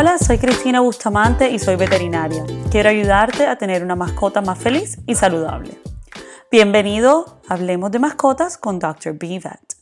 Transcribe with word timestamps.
Hola, 0.00 0.16
soy 0.16 0.38
Cristina 0.38 0.80
Bustamante 0.80 1.50
y 1.50 1.58
soy 1.58 1.76
veterinaria. 1.76 2.42
Quiero 2.70 2.88
ayudarte 2.88 3.46
a 3.46 3.58
tener 3.58 3.84
una 3.84 3.96
mascota 3.96 4.40
más 4.40 4.58
feliz 4.58 4.98
y 5.06 5.14
saludable. 5.14 5.78
Bienvenido 6.50 7.38
Hablemos 7.50 7.90
de 7.90 7.98
Mascotas 7.98 8.56
con 8.56 8.78
Dr. 8.78 9.18
Vet. 9.18 9.76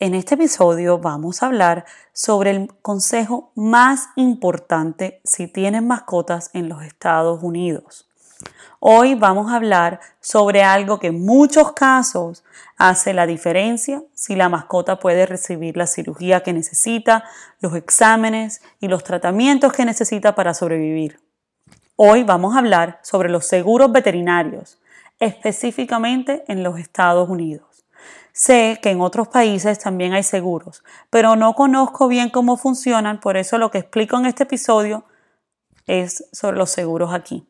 En 0.00 0.16
este 0.16 0.34
episodio 0.34 0.98
vamos 0.98 1.40
a 1.40 1.46
hablar 1.46 1.84
sobre 2.12 2.50
el 2.50 2.74
consejo 2.82 3.52
más 3.54 4.08
importante 4.16 5.20
si 5.22 5.46
tienes 5.46 5.84
mascotas 5.84 6.50
en 6.52 6.68
los 6.68 6.82
Estados 6.82 7.40
Unidos. 7.40 8.09
Hoy 8.82 9.14
vamos 9.14 9.52
a 9.52 9.56
hablar 9.56 10.00
sobre 10.20 10.62
algo 10.62 10.98
que 10.98 11.08
en 11.08 11.22
muchos 11.22 11.72
casos 11.72 12.44
hace 12.78 13.12
la 13.12 13.26
diferencia 13.26 14.02
si 14.14 14.34
la 14.34 14.48
mascota 14.48 14.98
puede 14.98 15.26
recibir 15.26 15.76
la 15.76 15.86
cirugía 15.86 16.42
que 16.42 16.54
necesita, 16.54 17.24
los 17.60 17.74
exámenes 17.74 18.62
y 18.80 18.88
los 18.88 19.04
tratamientos 19.04 19.74
que 19.74 19.84
necesita 19.84 20.34
para 20.34 20.54
sobrevivir. 20.54 21.20
Hoy 21.94 22.22
vamos 22.22 22.56
a 22.56 22.60
hablar 22.60 23.00
sobre 23.02 23.28
los 23.28 23.46
seguros 23.46 23.92
veterinarios, 23.92 24.78
específicamente 25.18 26.42
en 26.48 26.62
los 26.62 26.78
Estados 26.78 27.28
Unidos. 27.28 27.84
Sé 28.32 28.78
que 28.80 28.92
en 28.92 29.02
otros 29.02 29.28
países 29.28 29.78
también 29.78 30.14
hay 30.14 30.22
seguros, 30.22 30.82
pero 31.10 31.36
no 31.36 31.52
conozco 31.52 32.08
bien 32.08 32.30
cómo 32.30 32.56
funcionan, 32.56 33.20
por 33.20 33.36
eso 33.36 33.58
lo 33.58 33.70
que 33.70 33.76
explico 33.76 34.16
en 34.16 34.24
este 34.24 34.44
episodio 34.44 35.04
es 35.86 36.24
sobre 36.32 36.56
los 36.56 36.70
seguros 36.70 37.12
aquí 37.12 37.46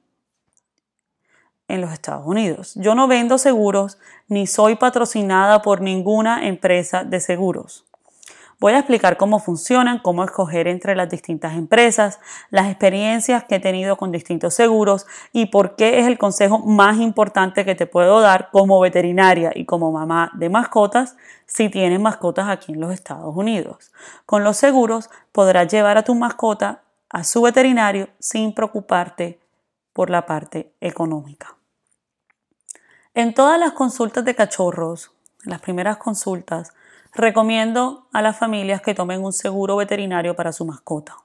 en 1.70 1.80
los 1.80 1.92
Estados 1.92 2.26
Unidos. 2.26 2.72
Yo 2.74 2.94
no 2.94 3.08
vendo 3.08 3.38
seguros 3.38 3.98
ni 4.28 4.46
soy 4.46 4.76
patrocinada 4.76 5.62
por 5.62 5.80
ninguna 5.80 6.46
empresa 6.46 7.04
de 7.04 7.20
seguros. 7.20 7.84
Voy 8.60 8.74
a 8.74 8.80
explicar 8.80 9.16
cómo 9.16 9.38
funcionan, 9.38 10.00
cómo 10.00 10.22
escoger 10.22 10.68
entre 10.68 10.94
las 10.94 11.08
distintas 11.08 11.54
empresas, 11.54 12.20
las 12.50 12.66
experiencias 12.66 13.44
que 13.44 13.54
he 13.54 13.60
tenido 13.60 13.96
con 13.96 14.12
distintos 14.12 14.52
seguros 14.52 15.06
y 15.32 15.46
por 15.46 15.76
qué 15.76 15.98
es 15.98 16.06
el 16.06 16.18
consejo 16.18 16.58
más 16.58 16.98
importante 16.98 17.64
que 17.64 17.74
te 17.74 17.86
puedo 17.86 18.20
dar 18.20 18.50
como 18.52 18.78
veterinaria 18.78 19.50
y 19.54 19.64
como 19.64 19.90
mamá 19.92 20.30
de 20.34 20.50
mascotas 20.50 21.16
si 21.46 21.70
tienes 21.70 22.00
mascotas 22.00 22.50
aquí 22.50 22.72
en 22.72 22.80
los 22.80 22.92
Estados 22.92 23.34
Unidos. 23.34 23.92
Con 24.26 24.44
los 24.44 24.58
seguros 24.58 25.08
podrás 25.32 25.72
llevar 25.72 25.96
a 25.96 26.04
tu 26.04 26.14
mascota 26.14 26.82
a 27.08 27.24
su 27.24 27.40
veterinario 27.40 28.10
sin 28.18 28.54
preocuparte 28.54 29.40
por 29.94 30.10
la 30.10 30.26
parte 30.26 30.74
económica. 30.82 31.59
En 33.20 33.34
todas 33.34 33.60
las 33.60 33.72
consultas 33.72 34.24
de 34.24 34.34
cachorros, 34.34 35.10
las 35.44 35.60
primeras 35.60 35.98
consultas, 35.98 36.72
recomiendo 37.12 38.06
a 38.14 38.22
las 38.22 38.38
familias 38.38 38.80
que 38.80 38.94
tomen 38.94 39.22
un 39.22 39.34
seguro 39.34 39.76
veterinario 39.76 40.34
para 40.34 40.54
su 40.54 40.64
mascota. 40.64 41.16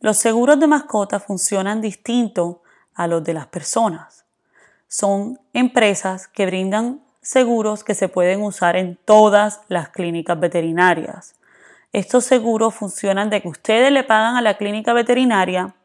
Los 0.00 0.16
seguros 0.16 0.58
de 0.58 0.66
mascota 0.66 1.20
funcionan 1.20 1.80
distinto 1.80 2.62
a 2.96 3.06
los 3.06 3.22
de 3.22 3.34
las 3.34 3.46
personas. 3.46 4.24
Son 4.88 5.38
empresas 5.52 6.26
que 6.26 6.46
brindan 6.46 7.00
seguros 7.22 7.84
que 7.84 7.94
se 7.94 8.08
pueden 8.08 8.42
usar 8.42 8.74
en 8.74 8.96
todas 8.96 9.60
las 9.68 9.90
clínicas 9.90 10.40
veterinarias. 10.40 11.36
Estos 11.92 12.24
seguros 12.24 12.74
funcionan 12.74 13.30
de 13.30 13.40
que 13.40 13.46
ustedes 13.46 13.92
le 13.92 14.02
pagan 14.02 14.34
a 14.34 14.42
la 14.42 14.56
clínica 14.56 14.92
veterinaria 14.94 15.76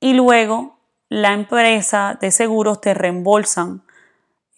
y 0.00 0.14
luego 0.14 0.80
la 1.08 1.32
empresa 1.32 2.18
de 2.20 2.32
seguros 2.32 2.80
te 2.80 2.92
reembolsan 2.92 3.84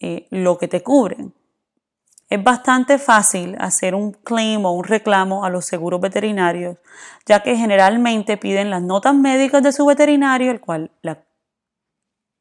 eh, 0.01 0.27
lo 0.31 0.57
que 0.57 0.67
te 0.67 0.81
cubren. 0.81 1.33
Es 2.29 2.43
bastante 2.43 2.97
fácil 2.97 3.55
hacer 3.59 3.93
un 3.93 4.13
claim 4.13 4.65
o 4.65 4.71
un 4.71 4.85
reclamo 4.85 5.45
a 5.45 5.49
los 5.49 5.65
seguros 5.65 5.99
veterinarios, 5.99 6.77
ya 7.25 7.43
que 7.43 7.55
generalmente 7.55 8.37
piden 8.37 8.69
las 8.69 8.81
notas 8.81 9.13
médicas 9.13 9.61
de 9.61 9.71
su 9.71 9.85
veterinario, 9.85 10.49
el 10.49 10.61
cual 10.61 10.91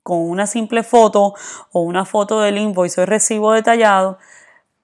con 0.02 0.18
una 0.18 0.46
simple 0.46 0.82
foto 0.84 1.34
o 1.72 1.80
una 1.82 2.04
foto 2.04 2.40
del 2.40 2.58
invoice 2.58 3.00
o 3.00 3.06
recibo 3.06 3.52
detallado, 3.52 4.18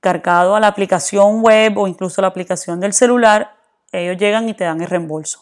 cargado 0.00 0.54
a 0.54 0.60
la 0.60 0.66
aplicación 0.66 1.40
web 1.40 1.78
o 1.78 1.88
incluso 1.88 2.20
a 2.20 2.22
la 2.22 2.28
aplicación 2.28 2.80
del 2.80 2.92
celular, 2.92 3.56
ellos 3.92 4.18
llegan 4.18 4.48
y 4.48 4.54
te 4.54 4.64
dan 4.64 4.80
el 4.80 4.88
reembolso. 4.88 5.40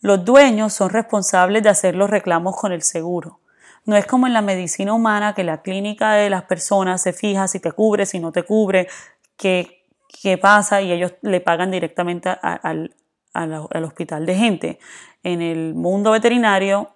Los 0.00 0.24
dueños 0.24 0.72
son 0.72 0.90
responsables 0.90 1.62
de 1.62 1.68
hacer 1.68 1.94
los 1.94 2.10
reclamos 2.10 2.56
con 2.56 2.72
el 2.72 2.82
seguro. 2.82 3.40
No 3.86 3.96
es 3.96 4.04
como 4.04 4.26
en 4.26 4.32
la 4.32 4.42
medicina 4.42 4.92
humana 4.92 5.34
que 5.34 5.44
la 5.44 5.62
clínica 5.62 6.14
de 6.14 6.28
las 6.28 6.42
personas 6.42 7.00
se 7.00 7.12
fija 7.12 7.46
si 7.46 7.60
te 7.60 7.70
cubre, 7.70 8.04
si 8.04 8.18
no 8.18 8.32
te 8.32 8.42
cubre, 8.42 8.88
qué, 9.36 9.86
qué 10.20 10.36
pasa 10.36 10.82
y 10.82 10.90
ellos 10.90 11.14
le 11.22 11.40
pagan 11.40 11.70
directamente 11.70 12.28
al, 12.28 12.94
al 13.32 13.84
hospital 13.84 14.26
de 14.26 14.34
gente. 14.34 14.78
En 15.22 15.40
el 15.40 15.74
mundo 15.74 16.10
veterinario, 16.10 16.90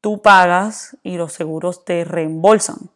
tú 0.00 0.20
pagas 0.20 0.96
y 1.04 1.16
los 1.16 1.32
seguros 1.32 1.84
te 1.84 2.04
reembolsan. 2.04 2.90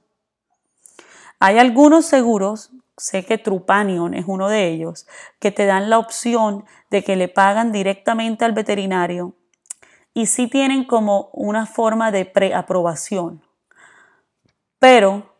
Hay 1.39 1.59
algunos 1.59 2.07
seguros, 2.07 2.71
sé 2.97 3.25
que 3.25 3.39
Trupanion 3.39 4.15
es 4.15 4.25
uno 4.27 4.49
de 4.49 4.69
ellos, 4.69 5.07
que 5.39 5.53
te 5.53 5.67
dan 5.67 5.91
la 5.91 5.99
opción 5.99 6.65
de 6.91 7.05
que 7.05 7.15
le 7.15 7.29
pagan 7.29 7.71
directamente 7.71 8.45
al 8.45 8.53
veterinario 8.53 9.35
y 10.15 10.27
sí 10.27 10.47
tienen 10.47 10.85
como 10.85 11.31
una 11.33 11.67
forma 11.67 12.11
de 12.11 12.25
preaprobación. 12.25 13.43
Pero 14.79 15.35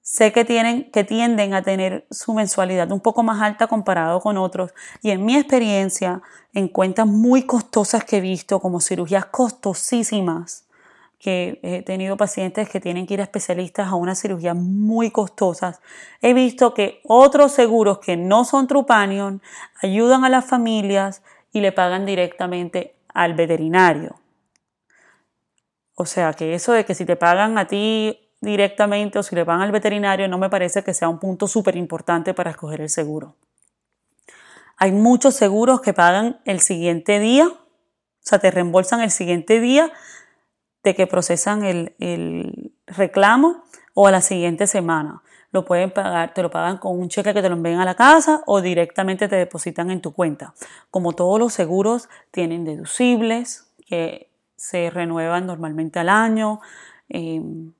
sé 0.00 0.32
que, 0.32 0.44
tienen, 0.44 0.90
que 0.90 1.04
tienden 1.04 1.54
a 1.54 1.62
tener 1.62 2.06
su 2.10 2.32
mensualidad 2.32 2.92
un 2.92 3.00
poco 3.00 3.22
más 3.22 3.42
alta 3.42 3.66
comparado 3.66 4.20
con 4.20 4.38
otros 4.38 4.72
y 5.02 5.10
en 5.10 5.24
mi 5.24 5.36
experiencia 5.36 6.22
en 6.54 6.68
cuentas 6.68 7.06
muy 7.06 7.42
costosas 7.42 8.04
que 8.04 8.18
he 8.18 8.20
visto 8.20 8.60
como 8.60 8.80
cirugías 8.80 9.26
costosísimas 9.26 10.66
que 11.18 11.58
he 11.62 11.82
tenido 11.82 12.16
pacientes 12.16 12.68
que 12.68 12.80
tienen 12.80 13.06
que 13.06 13.14
ir 13.14 13.20
a 13.20 13.24
especialistas 13.24 13.88
a 13.88 13.94
unas 13.94 14.20
cirugías 14.20 14.54
muy 14.54 15.10
costosas. 15.10 15.80
He 16.20 16.34
visto 16.34 16.74
que 16.74 17.00
otros 17.04 17.52
seguros 17.52 17.98
que 17.98 18.16
no 18.16 18.44
son 18.44 18.66
Trupanion 18.66 19.42
ayudan 19.82 20.24
a 20.24 20.28
las 20.28 20.44
familias 20.44 21.22
y 21.52 21.60
le 21.60 21.72
pagan 21.72 22.04
directamente 22.04 22.95
al 23.16 23.32
veterinario. 23.32 24.14
O 25.94 26.04
sea 26.04 26.34
que 26.34 26.54
eso 26.54 26.72
de 26.72 26.84
que 26.84 26.94
si 26.94 27.06
te 27.06 27.16
pagan 27.16 27.56
a 27.56 27.66
ti 27.66 28.30
directamente 28.42 29.18
o 29.18 29.22
si 29.22 29.34
le 29.34 29.46
pagan 29.46 29.62
al 29.62 29.72
veterinario 29.72 30.28
no 30.28 30.36
me 30.36 30.50
parece 30.50 30.84
que 30.84 30.92
sea 30.92 31.08
un 31.08 31.18
punto 31.18 31.48
súper 31.48 31.76
importante 31.76 32.34
para 32.34 32.50
escoger 32.50 32.82
el 32.82 32.90
seguro. 32.90 33.34
Hay 34.76 34.92
muchos 34.92 35.34
seguros 35.34 35.80
que 35.80 35.94
pagan 35.94 36.42
el 36.44 36.60
siguiente 36.60 37.18
día, 37.18 37.46
o 37.46 37.56
sea, 38.20 38.38
te 38.38 38.50
reembolsan 38.50 39.00
el 39.00 39.10
siguiente 39.10 39.60
día 39.60 39.90
de 40.84 40.94
que 40.94 41.06
procesan 41.06 41.64
el, 41.64 41.96
el 41.98 42.74
reclamo 42.86 43.64
o 43.94 44.06
a 44.06 44.10
la 44.10 44.20
siguiente 44.20 44.66
semana. 44.66 45.22
Lo 45.56 45.64
pueden 45.64 45.90
pagar, 45.90 46.34
te 46.34 46.42
lo 46.42 46.50
pagan 46.50 46.76
con 46.76 46.98
un 47.00 47.08
cheque 47.08 47.32
que 47.32 47.40
te 47.40 47.48
lo 47.48 47.54
envíen 47.54 47.78
a 47.78 47.86
la 47.86 47.94
casa 47.94 48.42
o 48.44 48.60
directamente 48.60 49.26
te 49.26 49.36
depositan 49.36 49.90
en 49.90 50.02
tu 50.02 50.12
cuenta. 50.12 50.52
Como 50.90 51.14
todos 51.14 51.38
los 51.38 51.54
seguros 51.54 52.10
tienen 52.30 52.66
deducibles 52.66 53.72
que 53.86 54.28
se 54.54 54.90
renuevan 54.90 55.46
normalmente 55.46 55.98
al 55.98 56.10
año. 56.10 56.60
Em, 57.08 57.72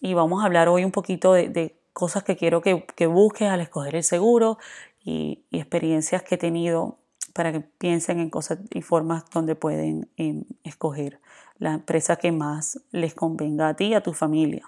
y 0.00 0.14
vamos 0.14 0.42
a 0.42 0.46
hablar 0.46 0.70
hoy 0.70 0.82
un 0.82 0.92
poquito 0.92 1.34
de, 1.34 1.76
cosas 1.92 2.24
que 2.24 2.38
quiero 2.38 2.62
que, 2.62 3.06
busques 3.06 3.50
al 3.50 3.60
escoger 3.60 3.96
el 3.96 4.02
seguro 4.02 4.56
y, 5.04 5.44
experiencias 5.50 6.22
que 6.22 6.36
he 6.36 6.38
tenido 6.38 7.00
para 7.34 7.52
que 7.52 7.60
piensen 7.60 8.18
en 8.18 8.30
cosas 8.30 8.60
y 8.70 8.80
formas 8.80 9.24
donde 9.30 9.56
pueden 9.56 10.08
em, 10.16 10.44
escoger 10.64 11.20
la 11.58 11.74
empresa 11.74 12.16
que 12.16 12.32
más 12.32 12.80
les 12.92 13.12
convenga 13.12 13.68
a 13.68 13.74
ti 13.74 13.88
y 13.88 13.94
a 13.94 14.02
tu 14.02 14.14
familia. 14.14 14.64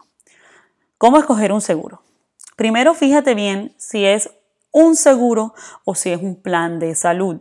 ¿Cómo 0.99 1.17
escoger 1.17 1.51
un 1.51 1.63
seguro? 1.63 2.03
Primero 2.57 2.95
fíjate 2.95 3.35
bien 3.35 3.75
si 3.79 4.05
es 4.05 4.31
un 4.71 4.97
seguro 4.97 5.55
o 5.85 5.95
si 5.95 6.11
es 6.11 6.21
un 6.21 6.37
plan 6.37 6.79
de 6.79 6.95
salud. 6.95 7.41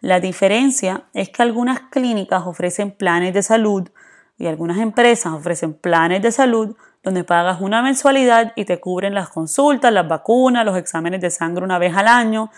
La 0.00 0.20
diferencia 0.20 1.04
es 1.12 1.30
que 1.30 1.42
algunas 1.42 1.80
clínicas 1.90 2.46
ofrecen 2.46 2.92
planes 2.92 3.34
de 3.34 3.42
salud 3.42 3.88
y 4.36 4.46
algunas 4.46 4.78
empresas 4.78 5.32
ofrecen 5.32 5.74
planes 5.74 6.22
de 6.22 6.32
salud 6.32 6.76
donde 7.02 7.24
pagas 7.24 7.60
una 7.60 7.82
mensualidad 7.82 8.52
y 8.56 8.64
te 8.64 8.80
cubren 8.80 9.14
las 9.14 9.28
consultas, 9.28 9.92
las 9.92 10.08
vacunas, 10.08 10.64
los 10.64 10.76
exámenes 10.76 11.20
de 11.20 11.30
sangre 11.30 11.64
una 11.64 11.78
vez 11.78 11.96
al 11.96 12.08
año, 12.08 12.50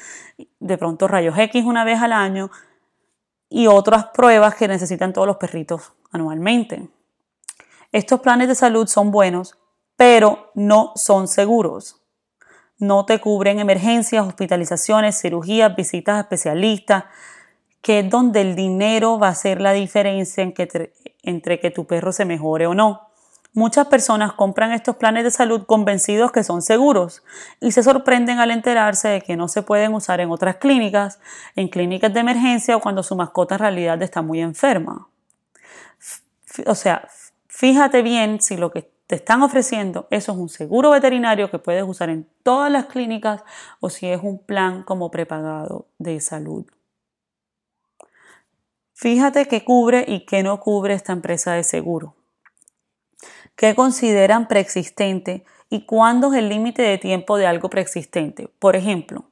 de 0.58 0.78
pronto 0.78 1.08
rayos 1.08 1.38
X 1.38 1.64
una 1.64 1.84
vez 1.84 2.00
al 2.00 2.12
año 2.12 2.50
y 3.48 3.66
otras 3.66 4.06
pruebas 4.06 4.54
que 4.54 4.68
necesitan 4.68 5.12
todos 5.12 5.26
los 5.26 5.36
perritos 5.36 5.92
anualmente. 6.10 6.88
Estos 7.92 8.20
planes 8.20 8.48
de 8.48 8.54
salud 8.54 8.86
son 8.86 9.10
buenos, 9.10 9.58
pero 10.00 10.50
no 10.54 10.92
son 10.96 11.28
seguros. 11.28 12.00
No 12.78 13.04
te 13.04 13.20
cubren 13.20 13.58
emergencias, 13.58 14.26
hospitalizaciones, 14.26 15.20
cirugías, 15.20 15.76
visitas 15.76 16.16
a 16.16 16.20
especialistas, 16.20 17.04
que 17.82 17.98
es 17.98 18.08
donde 18.08 18.40
el 18.40 18.56
dinero 18.56 19.18
va 19.18 19.28
a 19.28 19.34
ser 19.34 19.60
la 19.60 19.74
diferencia 19.74 20.42
entre 20.42 21.60
que 21.60 21.70
tu 21.70 21.86
perro 21.86 22.12
se 22.12 22.24
mejore 22.24 22.66
o 22.66 22.72
no. 22.72 23.10
Muchas 23.52 23.88
personas 23.88 24.32
compran 24.32 24.72
estos 24.72 24.96
planes 24.96 25.22
de 25.22 25.30
salud 25.30 25.66
convencidos 25.66 26.32
que 26.32 26.44
son 26.44 26.62
seguros 26.62 27.22
y 27.60 27.72
se 27.72 27.82
sorprenden 27.82 28.38
al 28.38 28.52
enterarse 28.52 29.08
de 29.08 29.20
que 29.20 29.36
no 29.36 29.48
se 29.48 29.60
pueden 29.60 29.92
usar 29.92 30.20
en 30.20 30.30
otras 30.30 30.56
clínicas, 30.56 31.20
en 31.56 31.68
clínicas 31.68 32.14
de 32.14 32.20
emergencia 32.20 32.74
o 32.74 32.80
cuando 32.80 33.02
su 33.02 33.16
mascota 33.16 33.56
en 33.56 33.58
realidad 33.58 34.00
está 34.00 34.22
muy 34.22 34.40
enferma. 34.40 35.10
O 36.64 36.74
sea, 36.74 37.06
fíjate 37.48 38.00
bien 38.00 38.40
si 38.40 38.56
lo 38.56 38.70
que 38.70 38.98
te 39.10 39.16
están 39.16 39.42
ofreciendo 39.42 40.06
eso 40.10 40.32
es 40.32 40.38
un 40.38 40.48
seguro 40.48 40.90
veterinario 40.90 41.50
que 41.50 41.58
puedes 41.58 41.84
usar 41.84 42.08
en 42.08 42.26
todas 42.42 42.72
las 42.72 42.86
clínicas 42.86 43.42
o 43.80 43.90
si 43.90 44.06
es 44.06 44.22
un 44.22 44.38
plan 44.38 44.84
como 44.84 45.10
prepagado 45.10 45.88
de 45.98 46.20
salud. 46.20 46.64
Fíjate 48.94 49.48
qué 49.48 49.64
cubre 49.64 50.04
y 50.08 50.24
qué 50.26 50.42
no 50.42 50.60
cubre 50.60 50.94
esta 50.94 51.12
empresa 51.12 51.52
de 51.52 51.64
seguro 51.64 52.14
qué 53.60 53.74
consideran 53.74 54.48
preexistente 54.48 55.44
y 55.68 55.84
cuándo 55.84 56.32
es 56.32 56.38
el 56.38 56.48
límite 56.48 56.80
de 56.80 56.96
tiempo 56.96 57.36
de 57.36 57.46
algo 57.46 57.68
preexistente. 57.68 58.48
Por 58.58 58.74
ejemplo, 58.74 59.24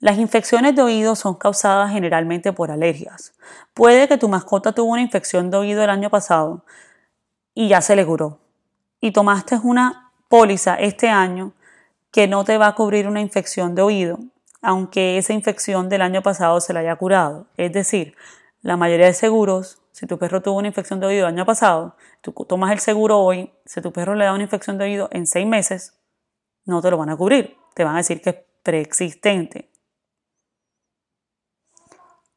las 0.00 0.18
infecciones 0.18 0.74
de 0.74 0.82
oído 0.82 1.14
son 1.14 1.36
causadas 1.36 1.92
generalmente 1.92 2.52
por 2.52 2.72
alergias. 2.72 3.32
Puede 3.74 4.08
que 4.08 4.18
tu 4.18 4.28
mascota 4.28 4.72
tuvo 4.72 4.90
una 4.90 5.02
infección 5.02 5.52
de 5.52 5.56
oído 5.56 5.84
el 5.84 5.90
año 5.90 6.10
pasado 6.10 6.64
y 7.54 7.68
ya 7.68 7.80
se 7.80 7.94
le 7.94 8.04
curó. 8.04 8.40
Y 9.00 9.12
tomaste 9.12 9.58
una 9.62 10.12
póliza 10.28 10.74
este 10.74 11.08
año 11.08 11.52
que 12.10 12.28
no 12.28 12.44
te 12.44 12.58
va 12.58 12.68
a 12.68 12.74
cubrir 12.74 13.08
una 13.08 13.20
infección 13.20 13.74
de 13.74 13.82
oído, 13.82 14.18
aunque 14.62 15.18
esa 15.18 15.32
infección 15.32 15.88
del 15.88 16.02
año 16.02 16.22
pasado 16.22 16.60
se 16.60 16.72
la 16.72 16.80
haya 16.80 16.96
curado. 16.96 17.46
Es 17.56 17.72
decir, 17.72 18.16
la 18.62 18.76
mayoría 18.76 19.06
de 19.06 19.14
seguros 19.14 19.78
si 19.96 20.06
tu 20.06 20.18
perro 20.18 20.42
tuvo 20.42 20.58
una 20.58 20.68
infección 20.68 21.00
de 21.00 21.06
oído 21.06 21.26
el 21.26 21.32
año 21.32 21.46
pasado, 21.46 21.96
tú 22.20 22.32
tomas 22.46 22.70
el 22.70 22.80
seguro 22.80 23.18
hoy, 23.18 23.50
si 23.64 23.80
tu 23.80 23.94
perro 23.94 24.14
le 24.14 24.26
da 24.26 24.34
una 24.34 24.42
infección 24.42 24.76
de 24.76 24.84
oído 24.84 25.08
en 25.10 25.26
seis 25.26 25.46
meses, 25.46 25.98
no 26.66 26.82
te 26.82 26.90
lo 26.90 26.98
van 26.98 27.08
a 27.08 27.16
cubrir. 27.16 27.56
Te 27.74 27.82
van 27.82 27.94
a 27.94 27.98
decir 27.98 28.20
que 28.20 28.28
es 28.28 28.36
preexistente. 28.62 29.70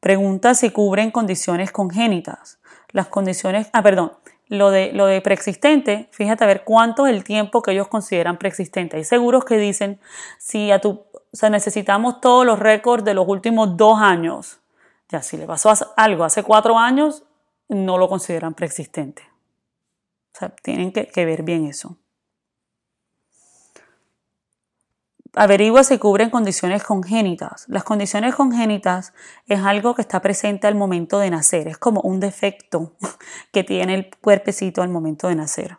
Pregunta 0.00 0.54
si 0.54 0.70
cubren 0.70 1.10
condiciones 1.10 1.70
congénitas. 1.70 2.60
Las 2.92 3.08
condiciones, 3.08 3.68
ah, 3.74 3.82
perdón, 3.82 4.14
lo 4.50 4.72
de, 4.72 4.92
lo 4.92 5.06
de 5.06 5.20
preexistente, 5.20 6.08
fíjate 6.10 6.42
a 6.42 6.46
ver 6.48 6.64
cuánto 6.64 7.06
es 7.06 7.14
el 7.14 7.22
tiempo 7.22 7.62
que 7.62 7.70
ellos 7.70 7.86
consideran 7.86 8.36
preexistente. 8.36 8.96
Hay 8.96 9.04
seguros 9.04 9.44
que 9.44 9.56
dicen, 9.56 10.00
si 10.38 10.72
a 10.72 10.80
tu, 10.80 11.04
o 11.12 11.20
sea, 11.32 11.50
necesitamos 11.50 12.20
todos 12.20 12.44
los 12.44 12.58
récords 12.58 13.04
de 13.04 13.14
los 13.14 13.28
últimos 13.28 13.76
dos 13.76 14.00
años. 14.00 14.58
Ya, 15.08 15.22
si 15.22 15.36
le 15.36 15.46
pasó 15.46 15.72
algo 15.96 16.24
hace 16.24 16.42
cuatro 16.42 16.76
años, 16.76 17.22
no 17.68 17.96
lo 17.96 18.08
consideran 18.08 18.54
preexistente. 18.54 19.22
O 20.34 20.38
sea, 20.38 20.48
tienen 20.48 20.90
que, 20.90 21.24
ver 21.24 21.44
bien 21.44 21.66
eso. 21.66 21.96
Averigua 25.36 25.84
si 25.84 25.98
cubren 25.98 26.28
condiciones 26.28 26.82
congénitas. 26.82 27.64
Las 27.68 27.84
condiciones 27.84 28.34
congénitas 28.34 29.12
es 29.46 29.60
algo 29.60 29.94
que 29.94 30.02
está 30.02 30.20
presente 30.20 30.66
al 30.66 30.74
momento 30.74 31.20
de 31.20 31.30
nacer, 31.30 31.68
es 31.68 31.78
como 31.78 32.00
un 32.00 32.18
defecto 32.18 32.92
que 33.52 33.62
tiene 33.62 33.94
el 33.94 34.10
cuerpecito 34.20 34.82
al 34.82 34.88
momento 34.88 35.28
de 35.28 35.36
nacer. 35.36 35.78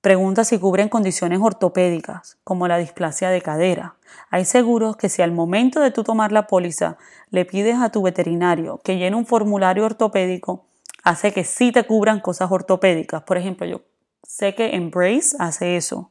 Pregunta 0.00 0.44
si 0.44 0.58
cubren 0.58 0.90
condiciones 0.90 1.40
ortopédicas, 1.42 2.36
como 2.44 2.68
la 2.68 2.76
displasia 2.76 3.30
de 3.30 3.40
cadera. 3.40 3.96
Hay 4.30 4.44
seguros 4.44 4.96
que 4.96 5.08
si 5.08 5.22
al 5.22 5.32
momento 5.32 5.80
de 5.80 5.90
tú 5.90 6.04
tomar 6.04 6.30
la 6.30 6.46
póliza 6.46 6.98
le 7.30 7.46
pides 7.46 7.78
a 7.80 7.90
tu 7.90 8.02
veterinario 8.02 8.80
que 8.84 8.98
llene 8.98 9.16
un 9.16 9.26
formulario 9.26 9.86
ortopédico, 9.86 10.66
hace 11.02 11.32
que 11.32 11.42
sí 11.42 11.72
te 11.72 11.84
cubran 11.84 12.20
cosas 12.20 12.52
ortopédicas. 12.52 13.22
Por 13.22 13.38
ejemplo, 13.38 13.66
yo 13.66 13.80
sé 14.22 14.54
que 14.54 14.76
Embrace 14.76 15.36
hace 15.38 15.76
eso. 15.76 16.10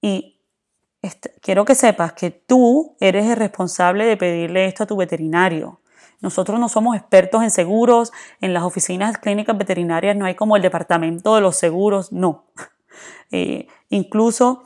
Y 0.00 0.37
quiero 1.40 1.64
que 1.64 1.74
sepas 1.74 2.12
que 2.12 2.30
tú 2.30 2.96
eres 3.00 3.26
el 3.26 3.36
responsable 3.36 4.04
de 4.04 4.16
pedirle 4.16 4.66
esto 4.66 4.84
a 4.84 4.86
tu 4.86 4.96
veterinario. 4.96 5.80
Nosotros 6.20 6.58
no 6.58 6.68
somos 6.68 6.96
expertos 6.96 7.42
en 7.42 7.50
seguros, 7.50 8.12
en 8.40 8.52
las 8.52 8.64
oficinas 8.64 9.18
clínicas 9.18 9.56
veterinarias 9.56 10.16
no 10.16 10.24
hay 10.24 10.34
como 10.34 10.56
el 10.56 10.62
departamento 10.62 11.34
de 11.34 11.40
los 11.40 11.56
seguros, 11.56 12.12
no. 12.12 12.46
Eh, 13.30 13.68
incluso, 13.90 14.64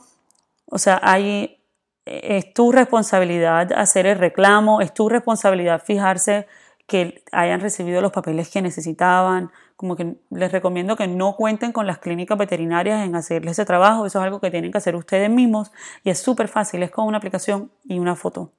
o 0.65 0.79
sea, 0.79 0.97
hay, 1.03 1.61
es 2.05 2.53
tu 2.53 2.71
responsabilidad 2.71 3.73
hacer 3.73 4.07
el 4.07 4.17
reclamo, 4.17 4.79
es 4.79 4.93
tu 4.93 5.09
responsabilidad 5.09 5.83
fijarse 5.83 6.47
que 6.87 7.23
hayan 7.33 7.59
recibido 7.59 8.01
los 8.01 8.13
papeles 8.13 8.49
que 8.49 8.61
necesitaban. 8.61 9.51
Como 9.83 9.97
que 9.97 10.15
les 10.29 10.49
recomiendo 10.49 10.95
que 10.95 11.07
no 11.07 11.35
cuenten 11.35 11.73
con 11.73 11.85
las 11.85 11.97
clínicas 11.97 12.37
veterinarias 12.37 13.05
en 13.05 13.17
hacerles 13.17 13.51
ese 13.51 13.65
trabajo. 13.65 14.05
Eso 14.05 14.19
es 14.19 14.23
algo 14.23 14.39
que 14.39 14.49
tienen 14.49 14.71
que 14.71 14.77
hacer 14.77 14.95
ustedes 14.95 15.29
mismos 15.29 15.73
y 16.05 16.09
es 16.09 16.19
súper 16.19 16.47
fácil. 16.47 16.83
Es 16.83 16.89
con 16.89 17.05
una 17.05 17.17
aplicación 17.17 17.69
y 17.83 17.99
una 17.99 18.15
foto. 18.15 18.53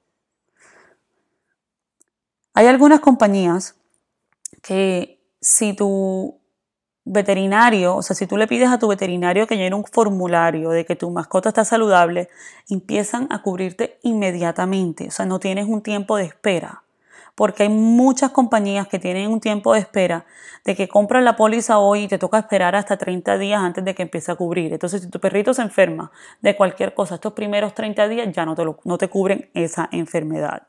Hay 2.53 2.67
algunas 2.67 2.99
compañías 2.99 3.73
que 4.61 5.19
si 5.41 5.75
tu 5.75 6.39
veterinario, 7.05 7.95
o 7.95 8.03
sea, 8.03 8.15
si 8.15 8.27
tú 8.27 8.37
le 8.37 8.45
pides 8.45 8.69
a 8.69 8.77
tu 8.77 8.87
veterinario 8.87 9.47
que 9.47 9.57
llene 9.57 9.75
un 9.75 9.85
formulario 9.85 10.69
de 10.69 10.85
que 10.85 10.95
tu 10.95 11.09
mascota 11.09 11.49
está 11.49 11.65
saludable, 11.65 12.29
empiezan 12.69 13.27
a 13.31 13.41
cubrirte 13.41 13.97
inmediatamente, 14.03 15.07
o 15.07 15.11
sea, 15.11 15.25
no 15.25 15.39
tienes 15.39 15.67
un 15.67 15.81
tiempo 15.81 16.17
de 16.17 16.25
espera, 16.25 16.84
porque 17.35 17.63
hay 17.63 17.69
muchas 17.69 18.31
compañías 18.31 18.87
que 18.87 18.97
tienen 18.97 19.29
un 19.29 19.41
tiempo 19.41 19.73
de 19.73 19.79
espera 19.79 20.25
de 20.63 20.75
que 20.75 20.87
compras 20.87 21.23
la 21.23 21.35
póliza 21.35 21.77
hoy 21.77 22.03
y 22.03 22.07
te 22.07 22.17
toca 22.17 22.39
esperar 22.39 22.75
hasta 22.75 22.97
30 22.97 23.37
días 23.37 23.61
antes 23.61 23.83
de 23.83 23.93
que 23.93 24.03
empiece 24.03 24.31
a 24.31 24.35
cubrir. 24.35 24.73
Entonces, 24.73 25.03
si 25.03 25.09
tu 25.09 25.19
perrito 25.19 25.53
se 25.53 25.61
enferma 25.61 26.11
de 26.41 26.55
cualquier 26.55 26.93
cosa 26.93 27.15
estos 27.15 27.33
primeros 27.33 27.75
30 27.75 28.07
días, 28.07 28.33
ya 28.33 28.45
no 28.45 28.55
te, 28.55 28.63
no 28.85 28.97
te 28.97 29.09
cubren 29.09 29.49
esa 29.53 29.89
enfermedad. 29.91 30.63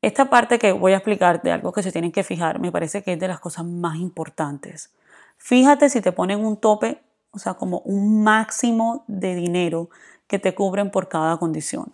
Esta 0.00 0.28
parte 0.30 0.58
que 0.58 0.72
voy 0.72 0.94
a 0.94 0.96
explicar 0.96 1.42
de 1.42 1.52
algo 1.52 1.72
que 1.72 1.82
se 1.82 1.92
tienen 1.92 2.10
que 2.10 2.24
fijar, 2.24 2.58
me 2.58 2.72
parece 2.72 3.04
que 3.04 3.12
es 3.12 3.20
de 3.20 3.28
las 3.28 3.38
cosas 3.38 3.64
más 3.64 3.96
importantes. 3.98 4.92
Fíjate 5.36 5.88
si 5.88 6.00
te 6.00 6.10
ponen 6.10 6.44
un 6.44 6.56
tope, 6.56 7.00
o 7.30 7.38
sea, 7.38 7.54
como 7.54 7.78
un 7.80 8.24
máximo 8.24 9.04
de 9.06 9.36
dinero 9.36 9.90
que 10.26 10.40
te 10.40 10.54
cubren 10.54 10.90
por 10.90 11.08
cada 11.08 11.36
condición. 11.36 11.92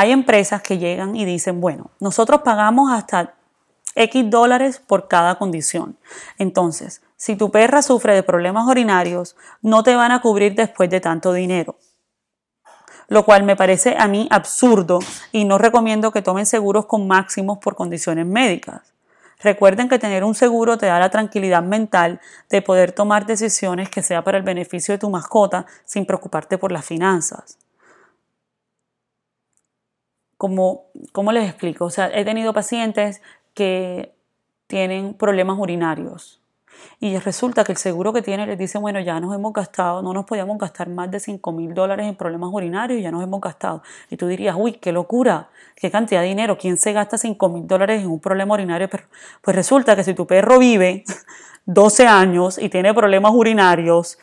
Hay 0.00 0.12
empresas 0.12 0.62
que 0.62 0.78
llegan 0.78 1.16
y 1.16 1.24
dicen, 1.24 1.60
bueno, 1.60 1.90
nosotros 1.98 2.42
pagamos 2.42 2.92
hasta 2.92 3.34
X 3.96 4.30
dólares 4.30 4.78
por 4.78 5.08
cada 5.08 5.34
condición. 5.38 5.96
Entonces, 6.38 7.02
si 7.16 7.34
tu 7.34 7.50
perra 7.50 7.82
sufre 7.82 8.14
de 8.14 8.22
problemas 8.22 8.68
urinarios, 8.68 9.34
no 9.60 9.82
te 9.82 9.96
van 9.96 10.12
a 10.12 10.20
cubrir 10.20 10.54
después 10.54 10.88
de 10.88 11.00
tanto 11.00 11.32
dinero 11.32 11.74
lo 13.08 13.24
cual 13.24 13.42
me 13.42 13.56
parece 13.56 13.96
a 13.98 14.06
mí 14.06 14.28
absurdo 14.30 14.98
y 15.32 15.46
no 15.46 15.56
recomiendo 15.56 16.12
que 16.12 16.20
tomen 16.20 16.44
seguros 16.44 16.84
con 16.84 17.08
máximos 17.08 17.56
por 17.56 17.74
condiciones 17.74 18.26
médicas. 18.26 18.92
Recuerden 19.40 19.88
que 19.88 19.98
tener 19.98 20.24
un 20.24 20.34
seguro 20.34 20.76
te 20.76 20.86
da 20.86 21.00
la 21.00 21.08
tranquilidad 21.08 21.62
mental 21.62 22.20
de 22.50 22.60
poder 22.60 22.92
tomar 22.92 23.24
decisiones 23.24 23.88
que 23.88 24.02
sea 24.02 24.22
para 24.22 24.36
el 24.36 24.44
beneficio 24.44 24.92
de 24.92 24.98
tu 24.98 25.08
mascota 25.08 25.64
sin 25.86 26.04
preocuparte 26.04 26.58
por 26.58 26.70
las 26.70 26.84
finanzas. 26.84 27.56
Como, 30.38 30.86
¿Cómo 31.12 31.32
les 31.32 31.46
explico? 31.48 31.84
O 31.84 31.90
sea, 31.90 32.10
he 32.14 32.24
tenido 32.24 32.54
pacientes 32.54 33.20
que 33.52 34.14
tienen 34.66 35.12
problemas 35.12 35.58
urinarios 35.58 36.38
y 37.00 37.16
resulta 37.18 37.64
que 37.64 37.72
el 37.72 37.78
seguro 37.78 38.12
que 38.12 38.22
tiene 38.22 38.46
les 38.46 38.58
dice, 38.58 38.78
bueno, 38.78 39.00
ya 39.00 39.20
nos 39.20 39.34
hemos 39.34 39.52
gastado, 39.52 40.02
no 40.02 40.12
nos 40.12 40.24
podíamos 40.24 40.58
gastar 40.58 40.88
más 40.88 41.10
de 41.10 41.20
5 41.20 41.52
mil 41.52 41.74
dólares 41.74 42.06
en 42.06 42.16
problemas 42.16 42.50
urinarios 42.52 42.98
y 42.98 43.02
ya 43.02 43.10
nos 43.10 43.22
hemos 43.22 43.40
gastado. 43.40 43.82
Y 44.10 44.16
tú 44.16 44.26
dirías, 44.26 44.56
uy, 44.58 44.72
qué 44.72 44.92
locura, 44.92 45.48
qué 45.76 45.90
cantidad 45.90 46.22
de 46.22 46.28
dinero, 46.28 46.58
¿quién 46.58 46.76
se 46.76 46.92
gasta 46.92 47.18
5 47.18 47.48
mil 47.48 47.66
dólares 47.66 48.02
en 48.02 48.08
un 48.08 48.20
problema 48.20 48.54
urinario? 48.54 48.88
Pues 49.42 49.56
resulta 49.56 49.94
que 49.94 50.04
si 50.04 50.14
tu 50.14 50.26
perro 50.26 50.58
vive 50.58 51.04
12 51.66 52.06
años 52.06 52.58
y 52.58 52.68
tiene 52.68 52.92
problemas 52.94 53.32
urinarios, 53.34 54.18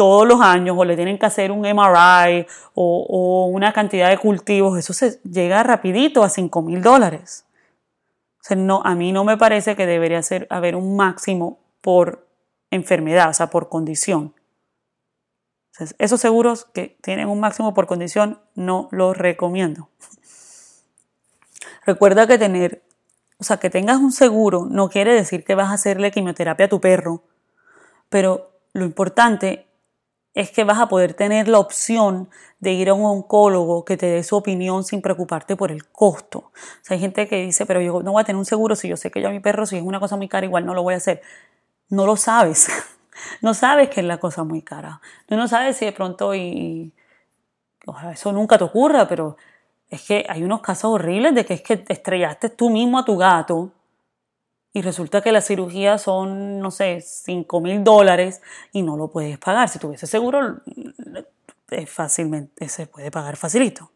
todos 0.00 0.26
los 0.26 0.40
años 0.40 0.76
o 0.78 0.84
le 0.86 0.96
tienen 0.96 1.18
que 1.18 1.26
hacer 1.26 1.52
un 1.52 1.60
MRI 1.60 2.46
o, 2.72 3.50
una 3.52 3.74
cantidad 3.74 4.08
de 4.08 4.16
cultivos, 4.16 4.78
eso 4.78 4.94
se 4.94 5.20
llega 5.24 5.62
rapidito 5.62 6.24
a 6.24 6.30
5 6.30 6.62
mil 6.62 6.80
dólares. 6.80 7.44
O 8.40 8.42
sea, 8.42 8.56
no, 8.56 8.80
a 8.82 8.94
mí 8.94 9.12
no 9.12 9.24
me 9.24 9.36
parece 9.36 9.76
que 9.76 9.84
debería 9.84 10.22
ser, 10.22 10.46
haber 10.48 10.74
un 10.74 10.96
máximo 10.96 11.58
por 11.82 12.26
enfermedad, 12.70 13.28
o 13.28 13.34
sea, 13.34 13.48
por 13.50 13.68
condición. 13.68 14.34
esos 15.98 16.18
seguros 16.18 16.64
que 16.64 16.96
tienen 17.02 17.28
un 17.28 17.38
máximo 17.38 17.74
por 17.74 17.86
condición 17.86 18.40
no 18.54 18.88
los 18.92 19.14
recomiendo. 19.16 19.90
Recuerda 21.84 22.26
que 22.26 22.38
tener, 22.38 22.82
o 23.38 23.44
sea, 23.44 23.58
que 23.58 23.68
tengas 23.68 23.98
un 23.98 24.12
seguro 24.12 24.64
no 24.64 24.88
quiere 24.88 25.12
decir 25.12 25.44
que 25.44 25.54
vas 25.54 25.68
a 25.68 25.74
hacerle 25.74 26.10
quimioterapia 26.10 26.66
a 26.66 26.68
tu 26.70 26.80
perro, 26.80 27.24
pero 28.08 28.50
lo 28.72 28.86
importante 28.86 29.66
es 30.34 30.50
que 30.50 30.64
vas 30.64 30.78
a 30.78 30.88
poder 30.88 31.14
tener 31.14 31.48
la 31.48 31.58
opción 31.58 32.28
de 32.60 32.72
ir 32.72 32.88
a 32.88 32.94
un 32.94 33.04
oncólogo 33.04 33.84
que 33.84 33.96
te 33.96 34.06
dé 34.06 34.22
su 34.22 34.36
opinión 34.36 34.84
sin 34.84 35.02
preocuparte 35.02 35.56
por 35.56 35.72
el 35.72 35.88
costo. 35.88 36.38
O 36.38 36.52
sea, 36.82 36.94
hay 36.94 37.00
gente 37.00 37.26
que 37.26 37.42
dice, 37.42 37.66
pero 37.66 37.80
yo 37.80 38.02
no 38.02 38.12
voy 38.12 38.20
a 38.20 38.24
tener 38.24 38.38
un 38.38 38.44
seguro 38.44 38.76
si 38.76 38.88
yo 38.88 38.96
sé 38.96 39.10
que 39.10 39.20
yo 39.20 39.28
a 39.28 39.32
mi 39.32 39.40
perro, 39.40 39.66
si 39.66 39.76
es 39.76 39.82
una 39.82 39.98
cosa 39.98 40.16
muy 40.16 40.28
cara, 40.28 40.46
igual 40.46 40.66
no 40.66 40.74
lo 40.74 40.82
voy 40.82 40.94
a 40.94 40.98
hacer 40.98 41.22
no 41.90 42.06
lo 42.06 42.16
sabes. 42.16 42.68
no 43.42 43.52
sabes 43.52 43.90
que 43.90 44.00
es 44.00 44.06
la 44.06 44.18
cosa 44.18 44.44
muy 44.44 44.62
cara. 44.62 45.00
Tú 45.26 45.36
no 45.36 45.46
sabes 45.46 45.76
si 45.76 45.84
de 45.84 45.92
pronto 45.92 46.34
y, 46.34 46.92
eso 48.12 48.32
nunca 48.32 48.56
te 48.56 48.64
ocurra, 48.64 49.06
pero 49.06 49.36
es 49.88 50.02
que 50.06 50.24
hay 50.28 50.42
unos 50.44 50.60
casos 50.62 50.92
horribles 50.92 51.34
de 51.34 51.44
que 51.44 51.54
es 51.54 51.62
que 51.62 51.76
te 51.76 51.92
estrellaste 51.92 52.48
tú 52.50 52.70
mismo 52.70 52.98
a 52.98 53.04
tu 53.04 53.16
gato 53.16 53.72
y 54.72 54.82
resulta 54.82 55.20
que 55.20 55.32
la 55.32 55.40
cirugía 55.40 55.98
son, 55.98 56.60
no 56.60 56.70
sé, 56.70 57.00
5 57.00 57.60
mil 57.60 57.82
dólares 57.82 58.40
y 58.72 58.82
no 58.82 58.96
lo 58.96 59.08
puedes 59.08 59.38
pagar. 59.38 59.68
Si 59.68 59.78
tuviese 59.78 60.06
seguro, 60.06 60.60
es 61.70 61.90
fácilmente, 61.90 62.68
se 62.68 62.86
puede 62.86 63.10
pagar 63.10 63.36
facilito. 63.36 63.90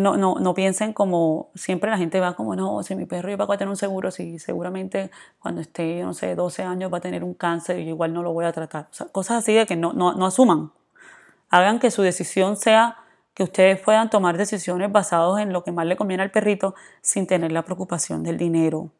no, 0.00 0.16
no, 0.16 0.36
no, 0.36 0.54
piensen 0.54 0.92
como, 0.92 1.50
siempre 1.54 1.90
la 1.90 1.98
gente 1.98 2.18
va 2.18 2.34
como, 2.34 2.56
no, 2.56 2.82
si 2.82 2.96
mi 2.96 3.06
perro 3.06 3.30
iba 3.30 3.44
a 3.44 3.56
tener 3.56 3.68
un 3.68 3.76
seguro, 3.76 4.10
si 4.10 4.38
seguramente 4.40 5.10
cuando 5.38 5.60
esté, 5.60 6.02
no 6.02 6.12
sé, 6.12 6.34
12 6.34 6.64
años 6.64 6.92
va 6.92 6.98
a 6.98 7.00
tener 7.00 7.22
un 7.22 7.34
cáncer 7.34 7.78
y 7.78 7.88
igual 7.88 8.12
no 8.12 8.22
lo 8.22 8.32
voy 8.32 8.46
a 8.46 8.52
tratar. 8.52 8.88
O 8.90 8.94
sea, 8.94 9.06
cosas 9.08 9.38
así 9.38 9.54
de 9.54 9.66
que 9.66 9.76
no, 9.76 9.92
no, 9.92 10.14
no 10.14 10.26
asuman. 10.26 10.72
Hagan 11.50 11.78
que 11.78 11.90
su 11.90 12.02
decisión 12.02 12.56
sea 12.56 12.96
que 13.34 13.44
ustedes 13.44 13.80
puedan 13.80 14.10
tomar 14.10 14.36
decisiones 14.36 14.90
basadas 14.90 15.40
en 15.40 15.52
lo 15.52 15.62
que 15.64 15.72
más 15.72 15.86
le 15.86 15.96
conviene 15.96 16.22
al 16.24 16.30
perrito 16.32 16.74
sin 17.00 17.26
tener 17.26 17.52
la 17.52 17.62
preocupación 17.62 18.22
del 18.22 18.36
dinero 18.36 18.90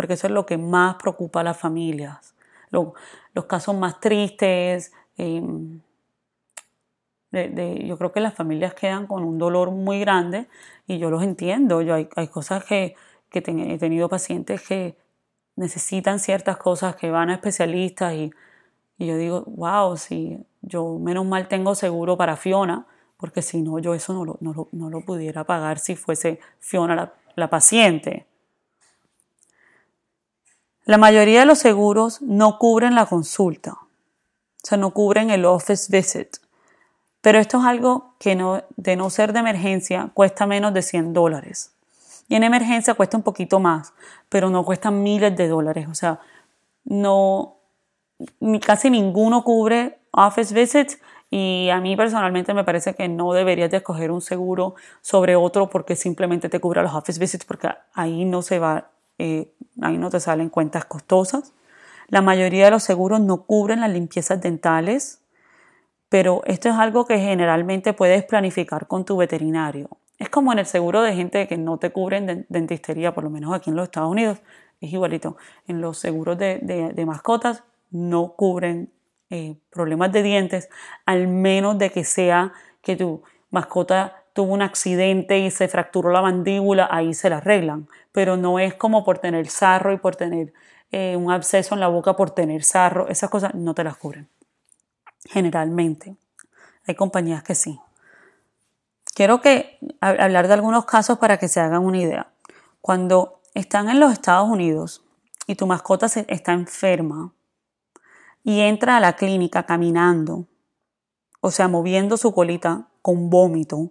porque 0.00 0.14
eso 0.14 0.28
es 0.28 0.32
lo 0.32 0.46
que 0.46 0.56
más 0.56 0.94
preocupa 0.94 1.40
a 1.40 1.44
las 1.44 1.58
familias. 1.58 2.34
los 2.70 3.44
casos 3.44 3.76
más 3.76 4.00
tristes, 4.00 4.94
em, 5.18 5.80
yo 7.30 7.98
creo 7.98 8.10
que 8.10 8.20
las 8.20 8.32
familias 8.32 8.72
quedan 8.72 9.06
con 9.06 9.24
un 9.24 9.36
dolor 9.36 9.72
muy 9.72 10.00
grande 10.00 10.48
y 10.86 10.96
yo 10.98 11.10
los 11.10 11.22
entiendo. 11.22 11.82
Yo 11.82 11.94
hay, 11.94 12.28
cosas 12.28 12.64
que, 12.64 12.96
he 13.30 13.78
tenido 13.78 14.08
pacientes 14.08 14.66
que 14.66 14.96
necesitan 15.56 16.18
ciertas 16.18 16.56
cosas, 16.56 16.96
que 16.96 17.10
van 17.10 17.28
a 17.28 17.34
especialistas 17.34 18.14
y, 18.14 18.30
yo 18.96 19.18
digo, 19.18 19.44
wow, 19.48 19.98
si 19.98 20.38
yo 20.62 20.98
menos 20.98 21.26
mal 21.26 21.46
tengo 21.46 21.74
seguro 21.74 22.16
para 22.16 22.36
Fiona, 22.36 22.86
porque 23.18 23.42
si 23.42 23.60
no, 23.60 23.78
yo 23.80 23.92
eso 23.92 24.14
no 24.14 24.90
lo, 24.90 25.00
pudiera 25.04 25.44
pagar 25.44 25.78
si 25.78 25.94
fuese 25.94 26.40
Fiona 26.58 27.12
la 27.36 27.50
paciente. 27.50 28.29
La 30.90 30.98
mayoría 30.98 31.38
de 31.38 31.46
los 31.46 31.60
seguros 31.60 32.20
no 32.20 32.58
cubren 32.58 32.96
la 32.96 33.06
consulta, 33.06 33.74
o 33.74 33.86
sea, 34.60 34.76
no 34.76 34.90
cubren 34.90 35.30
el 35.30 35.44
office 35.44 35.86
visit. 35.88 36.38
Pero 37.20 37.38
esto 37.38 37.58
es 37.58 37.64
algo 37.64 38.16
que 38.18 38.34
no, 38.34 38.64
de 38.76 38.96
no 38.96 39.08
ser 39.08 39.32
de 39.32 39.38
emergencia 39.38 40.10
cuesta 40.14 40.46
menos 40.46 40.74
de 40.74 40.82
100 40.82 41.12
dólares. 41.12 41.76
Y 42.26 42.34
en 42.34 42.42
emergencia 42.42 42.94
cuesta 42.94 43.16
un 43.16 43.22
poquito 43.22 43.60
más, 43.60 43.92
pero 44.28 44.50
no 44.50 44.64
cuesta 44.64 44.90
miles 44.90 45.36
de 45.36 45.46
dólares. 45.46 45.86
O 45.88 45.94
sea, 45.94 46.18
no, 46.82 47.58
casi 48.60 48.90
ninguno 48.90 49.44
cubre 49.44 50.00
office 50.10 50.52
visits 50.52 50.98
y 51.30 51.68
a 51.70 51.80
mí 51.80 51.94
personalmente 51.94 52.52
me 52.52 52.64
parece 52.64 52.96
que 52.96 53.06
no 53.06 53.32
deberías 53.32 53.70
de 53.70 53.76
escoger 53.76 54.10
un 54.10 54.22
seguro 54.22 54.74
sobre 55.02 55.36
otro 55.36 55.70
porque 55.70 55.94
simplemente 55.94 56.48
te 56.48 56.58
cubra 56.58 56.82
los 56.82 56.94
office 56.94 57.20
visits 57.20 57.44
porque 57.44 57.68
ahí 57.94 58.24
no 58.24 58.42
se 58.42 58.58
va 58.58 58.90
eh, 59.22 59.52
ahí 59.82 59.98
no 59.98 60.08
te 60.08 60.18
salen 60.18 60.48
cuentas 60.48 60.86
costosas. 60.86 61.52
La 62.08 62.22
mayoría 62.22 62.64
de 62.64 62.70
los 62.70 62.82
seguros 62.82 63.20
no 63.20 63.42
cubren 63.42 63.80
las 63.80 63.90
limpiezas 63.90 64.40
dentales, 64.40 65.20
pero 66.08 66.40
esto 66.46 66.70
es 66.70 66.74
algo 66.74 67.04
que 67.04 67.18
generalmente 67.18 67.92
puedes 67.92 68.24
planificar 68.24 68.86
con 68.86 69.04
tu 69.04 69.18
veterinario. 69.18 69.90
Es 70.18 70.30
como 70.30 70.54
en 70.54 70.58
el 70.60 70.64
seguro 70.64 71.02
de 71.02 71.14
gente 71.14 71.46
que 71.46 71.58
no 71.58 71.76
te 71.76 71.90
cubren 71.90 72.46
dentistería, 72.48 73.12
por 73.12 73.24
lo 73.24 73.28
menos 73.28 73.54
aquí 73.54 73.68
en 73.68 73.76
los 73.76 73.84
Estados 73.84 74.10
Unidos, 74.10 74.38
es 74.80 74.90
igualito. 74.90 75.36
En 75.66 75.82
los 75.82 75.98
seguros 75.98 76.38
de, 76.38 77.04
mascotas 77.06 77.62
no 77.90 78.32
cubren 78.32 78.90
eh, 79.28 79.56
problemas 79.68 80.12
de 80.12 80.22
dientes, 80.22 80.70
al 81.04 81.28
menos 81.28 81.76
de 81.76 81.90
que 81.90 82.04
sea 82.04 82.54
que 82.80 82.96
tu 82.96 83.22
mascota 83.50 84.19
tuvo 84.32 84.52
un 84.52 84.62
accidente 84.62 85.38
y 85.38 85.50
se 85.50 85.68
fracturó 85.68 86.10
la 86.10 86.22
mandíbula, 86.22 86.88
ahí 86.90 87.14
se 87.14 87.30
la 87.30 87.38
arreglan. 87.38 87.88
Pero 88.12 88.36
no 88.36 88.58
es 88.58 88.74
como 88.74 89.04
por 89.04 89.18
tener 89.18 89.48
sarro 89.48 89.92
y 89.92 89.98
por 89.98 90.16
tener 90.16 90.52
eh, 90.92 91.16
un 91.16 91.30
absceso 91.30 91.74
en 91.74 91.80
la 91.80 91.88
boca 91.88 92.16
por 92.16 92.30
tener 92.30 92.64
sarro. 92.64 93.08
Esas 93.08 93.30
cosas 93.30 93.54
no 93.54 93.74
te 93.74 93.84
las 93.84 93.96
cubren. 93.96 94.28
Generalmente. 95.24 96.16
Hay 96.86 96.94
compañías 96.94 97.42
que 97.42 97.54
sí. 97.54 97.78
Quiero 99.14 99.40
que 99.40 99.78
hablar 100.00 100.48
de 100.48 100.54
algunos 100.54 100.84
casos 100.84 101.18
para 101.18 101.36
que 101.38 101.48
se 101.48 101.60
hagan 101.60 101.84
una 101.84 101.98
idea. 101.98 102.32
Cuando 102.80 103.40
están 103.54 103.88
en 103.88 104.00
los 104.00 104.12
Estados 104.12 104.48
Unidos 104.48 105.04
y 105.46 105.56
tu 105.56 105.66
mascota 105.66 106.06
está 106.06 106.52
enferma 106.52 107.32
y 108.42 108.60
entra 108.60 108.96
a 108.96 109.00
la 109.00 109.14
clínica 109.16 109.64
caminando, 109.66 110.46
o 111.40 111.50
sea, 111.50 111.68
moviendo 111.68 112.16
su 112.16 112.32
colita 112.32 112.88
con 113.02 113.30
vómito, 113.30 113.90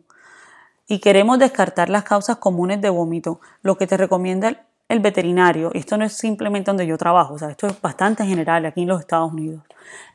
y 0.89 0.99
queremos 0.99 1.39
descartar 1.39 1.87
las 1.87 2.03
causas 2.03 2.37
comunes 2.37 2.81
de 2.81 2.89
vómito, 2.89 3.39
lo 3.61 3.77
que 3.77 3.87
te 3.87 3.95
recomienda 3.95 4.65
el 4.89 4.99
veterinario, 4.99 5.69
esto 5.75 5.97
no 5.97 6.03
es 6.03 6.13
simplemente 6.13 6.71
donde 6.71 6.87
yo 6.87 6.97
trabajo, 6.97 7.35
o 7.35 7.37
sea, 7.37 7.51
esto 7.51 7.67
es 7.67 7.79
bastante 7.79 8.25
general 8.25 8.65
aquí 8.65 8.81
en 8.81 8.87
los 8.87 8.99
Estados 8.99 9.31
Unidos, 9.31 9.61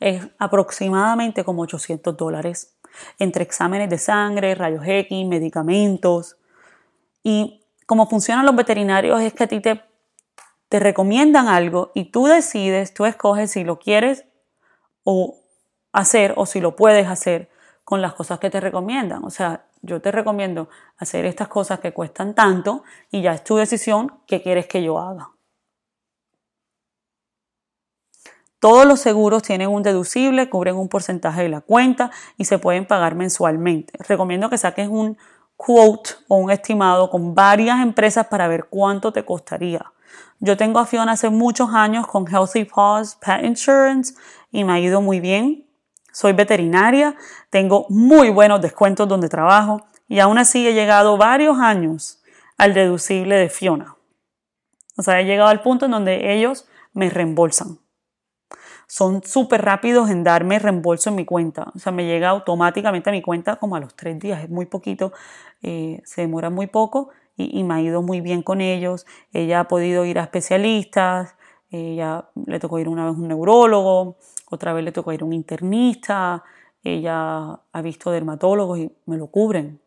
es 0.01 0.27
aproximadamente 0.37 1.45
como 1.45 1.63
800 1.63 2.17
dólares 2.17 2.75
entre 3.19 3.45
exámenes 3.45 3.89
de 3.89 3.99
sangre, 3.99 4.55
rayos 4.55 4.83
X, 4.87 5.27
medicamentos. 5.27 6.37
Y 7.23 7.63
como 7.87 8.09
funcionan 8.09 8.47
los 8.47 8.57
veterinarios 8.57 9.21
es 9.21 9.33
que 9.33 9.45
a 9.45 9.47
ti 9.47 9.61
te, 9.61 9.83
te 10.69 10.79
recomiendan 10.81 11.49
algo 11.49 11.93
y 11.95 12.07
tú 12.07 12.27
decides, 12.27 12.95
tú 12.95 13.05
escoges 13.05 13.53
si 13.53 13.65
lo 13.65 13.79
quieres 13.79 14.25
o 15.03 15.37
hacer 15.93 16.35
o 16.37 16.47
si 16.47 16.61
lo 16.61 16.77
puedes 16.77 17.07
hacer 17.07 17.51
con 17.85 18.01
las 18.01 18.15
cosas 18.15 18.39
que 18.39 18.51
te 18.51 18.61
recomiendan. 18.61 19.25
O 19.25 19.31
sea, 19.31 19.67
yo 19.85 20.01
te 20.01 20.11
recomiendo 20.11 20.69
hacer 20.97 21.27
estas 21.27 21.49
cosas 21.49 21.81
que 21.81 21.93
cuestan 21.93 22.35
tanto 22.35 22.85
y 23.11 23.23
ya 23.23 23.35
es 23.35 23.45
tu 23.45 23.57
decisión 23.57 24.13
qué 24.27 24.43
quieres 24.43 24.67
que 24.67 24.83
yo 24.83 24.99
haga. 24.99 25.31
Todos 28.59 28.87
los 28.87 29.01
seguros 29.01 29.43
tienen 29.43 29.69
un 29.69 29.83
deducible, 29.83 30.49
cubren 30.49 30.77
un 30.77 30.89
porcentaje 30.89 31.43
de 31.43 31.51
la 31.51 31.61
cuenta 31.61 32.11
y 32.39 32.47
se 32.47 32.59
pueden 32.59 32.87
pagar 32.87 33.15
mensualmente. 33.15 33.93
Recomiendo 34.09 34.49
que 34.49 34.57
saques 34.57 34.89
un 34.89 35.19
quote 35.57 36.13
o 36.29 36.37
un 36.37 36.51
estimado 36.51 37.11
con 37.11 37.35
varias 37.35 37.83
empresas 37.83 38.27
para 38.29 38.49
ver 38.49 38.65
cuánto 38.71 39.13
te 39.13 39.25
costaría. 39.25 39.93
Yo 40.41 40.57
tengo 40.57 40.79
a 40.79 40.87
Fiona 40.87 41.13
hace 41.13 41.29
muchos 41.29 41.71
años 41.75 42.07
con 42.07 42.27
Healthy 42.27 42.65
Paws 42.65 43.17
Pet 43.17 43.45
Insurance 43.45 44.15
y 44.51 44.65
me 44.65 44.73
ha 44.73 44.81
ido 44.81 45.03
muy 45.03 45.21
bien. 45.21 45.64
Soy 46.15 46.33
veterinaria, 46.33 47.17
tengo 47.51 47.87
muy 47.89 48.31
buenos 48.31 48.61
descuentos 48.61 49.09
donde 49.09 49.29
trabajo 49.29 49.85
y 50.07 50.21
aún 50.21 50.39
así 50.39 50.65
he 50.65 50.73
llegado 50.73 51.17
varios 51.17 51.59
años 51.59 52.23
al 52.57 52.73
deducible 52.73 53.35
de 53.35 53.49
Fiona. 53.49 53.97
O 54.97 55.03
sea, 55.03 55.21
he 55.21 55.25
llegado 55.25 55.51
al 55.51 55.61
punto 55.61 55.87
en 55.87 55.91
donde 55.91 56.33
ellos 56.33 56.69
me 56.93 57.11
reembolsan. 57.11 57.81
Son 58.87 59.25
súper 59.25 59.63
rápidos 59.63 60.09
en 60.09 60.23
darme 60.23 60.61
reembolso 60.61 61.11
en 61.11 61.17
mi 61.17 61.25
cuenta. 61.25 61.73
O 61.75 61.81
sea, 61.81 61.91
me 61.91 62.07
llega 62.07 62.29
automáticamente 62.29 63.11
a 63.11 63.13
mi 63.13 63.21
cuenta 63.21 63.57
como 63.57 63.75
a 63.75 63.81
los 63.81 63.97
tres 63.97 64.17
días. 64.21 64.45
Es 64.45 64.51
muy 64.51 64.67
poquito, 64.67 65.13
eh, 65.63 66.01
se 66.05 66.21
demora 66.21 66.49
muy 66.49 66.69
poco 66.69 67.09
y, 67.37 67.59
y, 67.59 67.65
me 67.65 67.75
ha 67.75 67.81
ido 67.81 68.03
muy 68.03 68.21
bien 68.21 68.43
con 68.43 68.61
ellos. 68.61 69.05
Ella 69.33 69.59
ha 69.59 69.65
podido 69.65 70.05
ir 70.05 70.21
a 70.21 70.23
especialistas, 70.23 71.35
ella 71.71 72.29
le 72.47 72.61
tocó 72.61 72.79
ir 72.79 72.89
una 72.89 73.07
vez 73.07 73.17
a 73.17 73.19
un 73.19 73.27
neurólogo, 73.27 74.17
otra 74.51 74.73
vez 74.73 74.85
le 74.85 74.93
tocó 74.93 75.13
ir 75.13 75.23
a 75.23 75.25
un 75.25 75.33
internista, 75.33 76.45
ella 76.83 77.61
ha 77.73 77.83
visto 77.83 78.11
dermatólogos 78.11 78.79
y 78.79 78.93
me 79.07 79.17
lo 79.17 79.29
cubren. 79.29 79.81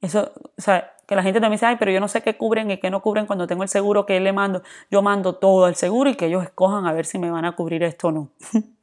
Eso, 0.00 0.32
o 0.56 0.60
sea, 0.60 0.96
que 1.06 1.14
la 1.14 1.22
gente 1.22 1.40
también 1.40 1.56
dice, 1.56 1.66
ay, 1.66 1.76
pero 1.78 1.92
yo 1.92 2.00
no 2.00 2.08
sé 2.08 2.22
qué 2.22 2.36
cubren 2.36 2.70
y 2.70 2.78
qué 2.78 2.90
no 2.90 3.00
cubren 3.00 3.26
cuando 3.26 3.46
tengo 3.46 3.62
el 3.62 3.68
seguro 3.68 4.04
que 4.06 4.18
le 4.18 4.32
mando. 4.32 4.62
Yo 4.90 5.02
mando 5.02 5.36
todo 5.36 5.66
al 5.66 5.76
seguro 5.76 6.10
y 6.10 6.16
que 6.16 6.26
ellos 6.26 6.42
escojan 6.42 6.86
a 6.86 6.92
ver 6.92 7.06
si 7.06 7.18
me 7.18 7.30
van 7.30 7.44
a 7.44 7.54
cubrir 7.54 7.84
esto 7.84 8.08
o 8.08 8.12
no. 8.12 8.30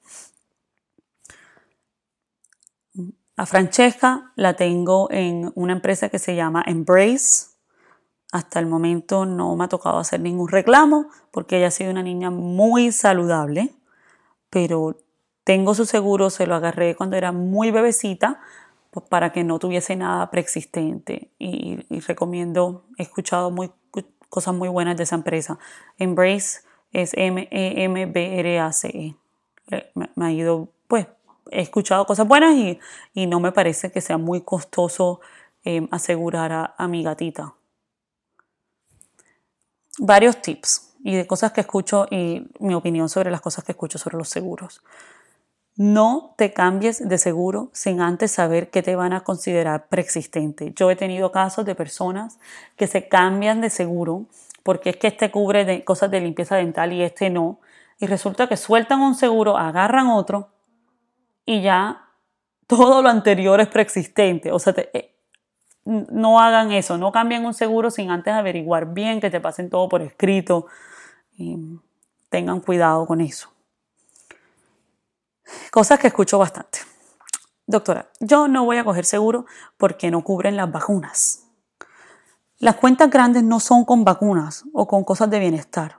a 3.35 3.45
Francesca 3.45 4.31
la 4.35 4.55
tengo 4.55 5.09
en 5.11 5.51
una 5.55 5.73
empresa 5.73 6.07
que 6.09 6.19
se 6.19 6.35
llama 6.35 6.63
Embrace. 6.65 7.47
Hasta 8.31 8.59
el 8.59 8.65
momento 8.65 9.25
no 9.25 9.55
me 9.55 9.65
ha 9.65 9.67
tocado 9.67 9.99
hacer 9.99 10.21
ningún 10.21 10.47
reclamo 10.47 11.07
porque 11.31 11.57
ella 11.57 11.67
ha 11.67 11.71
sido 11.71 11.91
una 11.91 12.03
niña 12.03 12.31
muy 12.31 12.91
saludable, 12.91 13.75
pero 14.53 14.95
tengo 15.43 15.73
su 15.73 15.87
seguro, 15.87 16.29
se 16.29 16.45
lo 16.45 16.53
agarré 16.53 16.95
cuando 16.95 17.15
era 17.15 17.31
muy 17.31 17.71
bebecita 17.71 18.39
pues, 18.91 19.03
para 19.09 19.31
que 19.31 19.43
no 19.43 19.57
tuviese 19.57 19.95
nada 19.95 20.29
preexistente 20.29 21.31
y, 21.39 21.79
recomiendo, 22.01 22.85
he 22.99 23.01
escuchado 23.01 23.49
muy, 23.49 23.71
cosas 24.29 24.53
muy 24.53 24.69
buenas 24.69 24.95
de 24.95 25.03
esa 25.03 25.15
empresa. 25.15 25.57
Embrace 25.97 26.59
es 26.91 27.13
M-E-M-B-R-A-C-E. 27.15 29.15
Eh, 29.71 29.91
me, 29.95 30.25
ha 30.25 30.31
ido, 30.31 30.69
pues, 30.87 31.07
he 31.49 31.61
escuchado 31.61 32.05
cosas 32.05 32.27
buenas 32.27 32.55
y, 32.55 32.79
no 33.25 33.39
me 33.39 33.51
parece 33.51 33.91
que 33.91 34.01
sea 34.01 34.19
muy 34.19 34.41
costoso 34.41 35.19
eh, 35.65 35.87
asegurar 35.89 36.75
a 36.77 36.87
mi 36.87 37.01
gatita 37.01 37.55
varios 39.99 40.41
tips. 40.41 40.92
Y 41.03 41.15
de 41.15 41.27
cosas 41.27 41.51
que 41.51 41.61
escucho 41.61 42.07
y 42.09 42.47
mi 42.59 42.73
opinión 42.73 43.09
sobre 43.09 43.29
las 43.29 43.41
cosas 43.41 43.63
que 43.63 43.73
escucho 43.73 43.97
sobre 43.97 44.17
los 44.17 44.29
seguros. 44.29 44.81
No 45.75 46.35
te 46.37 46.53
cambies 46.53 47.07
de 47.07 47.17
seguro 47.17 47.69
sin 47.73 47.99
antes 47.99 48.31
saber 48.31 48.69
qué 48.69 48.83
te 48.83 48.95
van 48.95 49.11
a 49.11 49.23
considerar 49.23 49.87
preexistente. 49.87 50.71
Yo 50.75 50.89
he 50.89 50.95
tenido 50.95 51.31
casos 51.31 51.65
de 51.65 51.75
personas 51.75 52.39
que 52.77 52.87
se 52.87 53.07
cambian 53.07 53.59
de 53.59 53.69
seguro 53.69 54.25
porque 54.61 54.91
es 54.91 54.97
que 54.97 55.07
este 55.07 55.29
cubre 55.29 55.83
cosas 55.83 56.09
de 56.09 56.21
limpieza 56.21 56.55
dental 56.55 56.93
y 56.93 57.01
este 57.01 57.29
no. 57.29 57.59
Y 57.99 58.05
resulta 58.05 58.47
que 58.47 58.55
sueltan 58.55 59.01
un 59.01 59.15
seguro, 59.15 59.57
agarran 59.57 60.07
otro 60.07 60.49
y 61.45 61.61
ya 61.61 62.07
todo 62.67 63.01
lo 63.01 63.09
anterior 63.09 63.59
es 63.59 63.67
preexistente. 63.67 64.51
O 64.51 64.59
sea, 64.59 64.73
eh, 64.93 65.15
no 65.85 66.39
hagan 66.39 66.71
eso, 66.71 66.97
no 66.97 67.11
cambien 67.11 67.45
un 67.45 67.53
seguro 67.53 67.91
sin 67.91 68.09
antes 68.09 68.33
averiguar 68.33 68.93
bien, 68.93 69.19
que 69.19 69.29
te 69.29 69.41
pasen 69.41 69.69
todo 69.69 69.89
por 69.89 70.01
escrito. 70.01 70.67
Tengan 72.29 72.61
cuidado 72.61 73.05
con 73.05 73.21
eso. 73.21 73.49
Cosas 75.71 75.99
que 75.99 76.07
escucho 76.07 76.37
bastante. 76.37 76.79
Doctora, 77.65 78.09
yo 78.19 78.47
no 78.47 78.65
voy 78.65 78.77
a 78.77 78.83
coger 78.83 79.05
seguro 79.05 79.45
porque 79.77 80.11
no 80.11 80.23
cubren 80.23 80.57
las 80.57 80.71
vacunas. 80.71 81.45
Las 82.59 82.75
cuentas 82.75 83.09
grandes 83.09 83.43
no 83.43 83.59
son 83.59 83.85
con 83.85 84.03
vacunas 84.03 84.65
o 84.73 84.87
con 84.87 85.03
cosas 85.03 85.29
de 85.29 85.39
bienestar. 85.39 85.97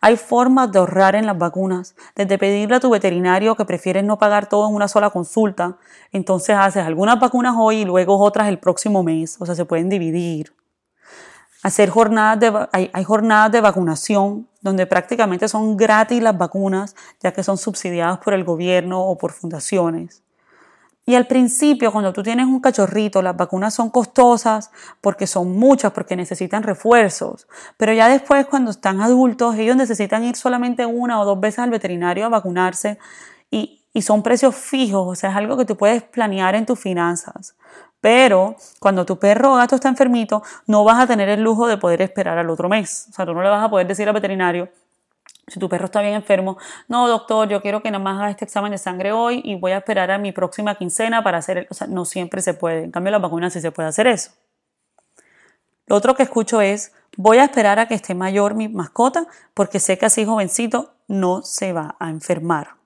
Hay 0.00 0.16
formas 0.16 0.72
de 0.72 0.78
ahorrar 0.78 1.14
en 1.14 1.26
las 1.26 1.38
vacunas, 1.38 1.94
desde 2.16 2.38
pedirle 2.38 2.76
a 2.76 2.80
tu 2.80 2.90
veterinario 2.90 3.54
que 3.54 3.64
prefieres 3.64 4.02
no 4.02 4.18
pagar 4.18 4.48
todo 4.48 4.68
en 4.68 4.74
una 4.74 4.88
sola 4.88 5.10
consulta, 5.10 5.76
entonces 6.10 6.56
haces 6.56 6.84
algunas 6.84 7.20
vacunas 7.20 7.54
hoy 7.56 7.78
y 7.78 7.84
luego 7.84 8.18
otras 8.18 8.48
el 8.48 8.58
próximo 8.58 9.02
mes, 9.02 9.36
o 9.40 9.46
sea, 9.46 9.54
se 9.54 9.66
pueden 9.66 9.88
dividir. 9.88 10.54
Hacer 11.62 11.90
jornadas 11.90 12.40
de, 12.40 12.68
hay 12.72 13.04
jornadas 13.04 13.52
de 13.52 13.60
vacunación 13.60 14.47
donde 14.60 14.86
prácticamente 14.86 15.48
son 15.48 15.76
gratis 15.76 16.22
las 16.22 16.36
vacunas, 16.36 16.96
ya 17.20 17.32
que 17.32 17.42
son 17.42 17.58
subsidiadas 17.58 18.18
por 18.18 18.34
el 18.34 18.44
gobierno 18.44 19.00
o 19.00 19.16
por 19.16 19.32
fundaciones. 19.32 20.22
Y 21.06 21.14
al 21.14 21.26
principio, 21.26 21.90
cuando 21.90 22.12
tú 22.12 22.22
tienes 22.22 22.46
un 22.46 22.60
cachorrito, 22.60 23.22
las 23.22 23.34
vacunas 23.34 23.72
son 23.72 23.88
costosas 23.88 24.70
porque 25.00 25.26
son 25.26 25.56
muchas, 25.58 25.92
porque 25.92 26.16
necesitan 26.16 26.62
refuerzos. 26.62 27.48
Pero 27.78 27.94
ya 27.94 28.08
después, 28.08 28.44
cuando 28.44 28.70
están 28.70 29.00
adultos, 29.00 29.54
ellos 29.56 29.74
necesitan 29.74 30.22
ir 30.24 30.36
solamente 30.36 30.84
una 30.84 31.18
o 31.18 31.24
dos 31.24 31.40
veces 31.40 31.60
al 31.60 31.70
veterinario 31.70 32.26
a 32.26 32.28
vacunarse 32.28 32.98
y, 33.50 33.80
y 33.94 34.02
son 34.02 34.22
precios 34.22 34.54
fijos, 34.54 35.08
o 35.08 35.14
sea, 35.14 35.30
es 35.30 35.36
algo 35.36 35.56
que 35.56 35.64
tú 35.64 35.76
puedes 35.76 36.02
planear 36.02 36.54
en 36.54 36.66
tus 36.66 36.78
finanzas. 36.78 37.56
Pero 38.00 38.56
cuando 38.78 39.04
tu 39.04 39.18
perro 39.18 39.52
o 39.52 39.56
gato 39.56 39.74
está 39.74 39.88
enfermito, 39.88 40.42
no 40.66 40.84
vas 40.84 41.00
a 41.00 41.06
tener 41.06 41.28
el 41.28 41.42
lujo 41.42 41.66
de 41.66 41.78
poder 41.78 42.02
esperar 42.02 42.38
al 42.38 42.48
otro 42.50 42.68
mes. 42.68 43.06
O 43.10 43.12
sea, 43.12 43.26
tú 43.26 43.34
no 43.34 43.42
le 43.42 43.48
vas 43.48 43.64
a 43.64 43.68
poder 43.68 43.86
decir 43.86 44.06
al 44.06 44.14
veterinario, 44.14 44.68
si 45.48 45.58
tu 45.58 45.68
perro 45.68 45.86
está 45.86 46.02
bien 46.02 46.14
enfermo, 46.14 46.58
no, 46.88 47.08
doctor, 47.08 47.48
yo 47.48 47.60
quiero 47.60 47.82
que 47.82 47.90
nada 47.90 48.02
más 48.02 48.18
haga 48.18 48.30
este 48.30 48.44
examen 48.44 48.70
de 48.70 48.78
sangre 48.78 49.12
hoy 49.12 49.40
y 49.44 49.56
voy 49.56 49.72
a 49.72 49.78
esperar 49.78 50.10
a 50.10 50.18
mi 50.18 50.32
próxima 50.32 50.74
quincena 50.74 51.24
para 51.24 51.38
hacer, 51.38 51.58
el, 51.58 51.66
o 51.70 51.74
sea, 51.74 51.86
no 51.86 52.04
siempre 52.04 52.42
se 52.42 52.54
puede. 52.54 52.84
En 52.84 52.90
cambio, 52.90 53.12
las 53.12 53.22
vacunas 53.22 53.52
sí 53.52 53.60
se 53.60 53.72
puede 53.72 53.88
hacer 53.88 54.06
eso. 54.06 54.30
Lo 55.86 55.96
otro 55.96 56.14
que 56.14 56.22
escucho 56.22 56.60
es, 56.60 56.92
voy 57.16 57.38
a 57.38 57.44
esperar 57.44 57.78
a 57.78 57.88
que 57.88 57.94
esté 57.94 58.14
mayor 58.14 58.54
mi 58.54 58.68
mascota 58.68 59.26
porque 59.54 59.80
sé 59.80 59.96
que 59.96 60.06
así 60.06 60.26
jovencito 60.26 60.92
no 61.08 61.42
se 61.42 61.72
va 61.72 61.96
a 61.98 62.10
enfermar. 62.10 62.77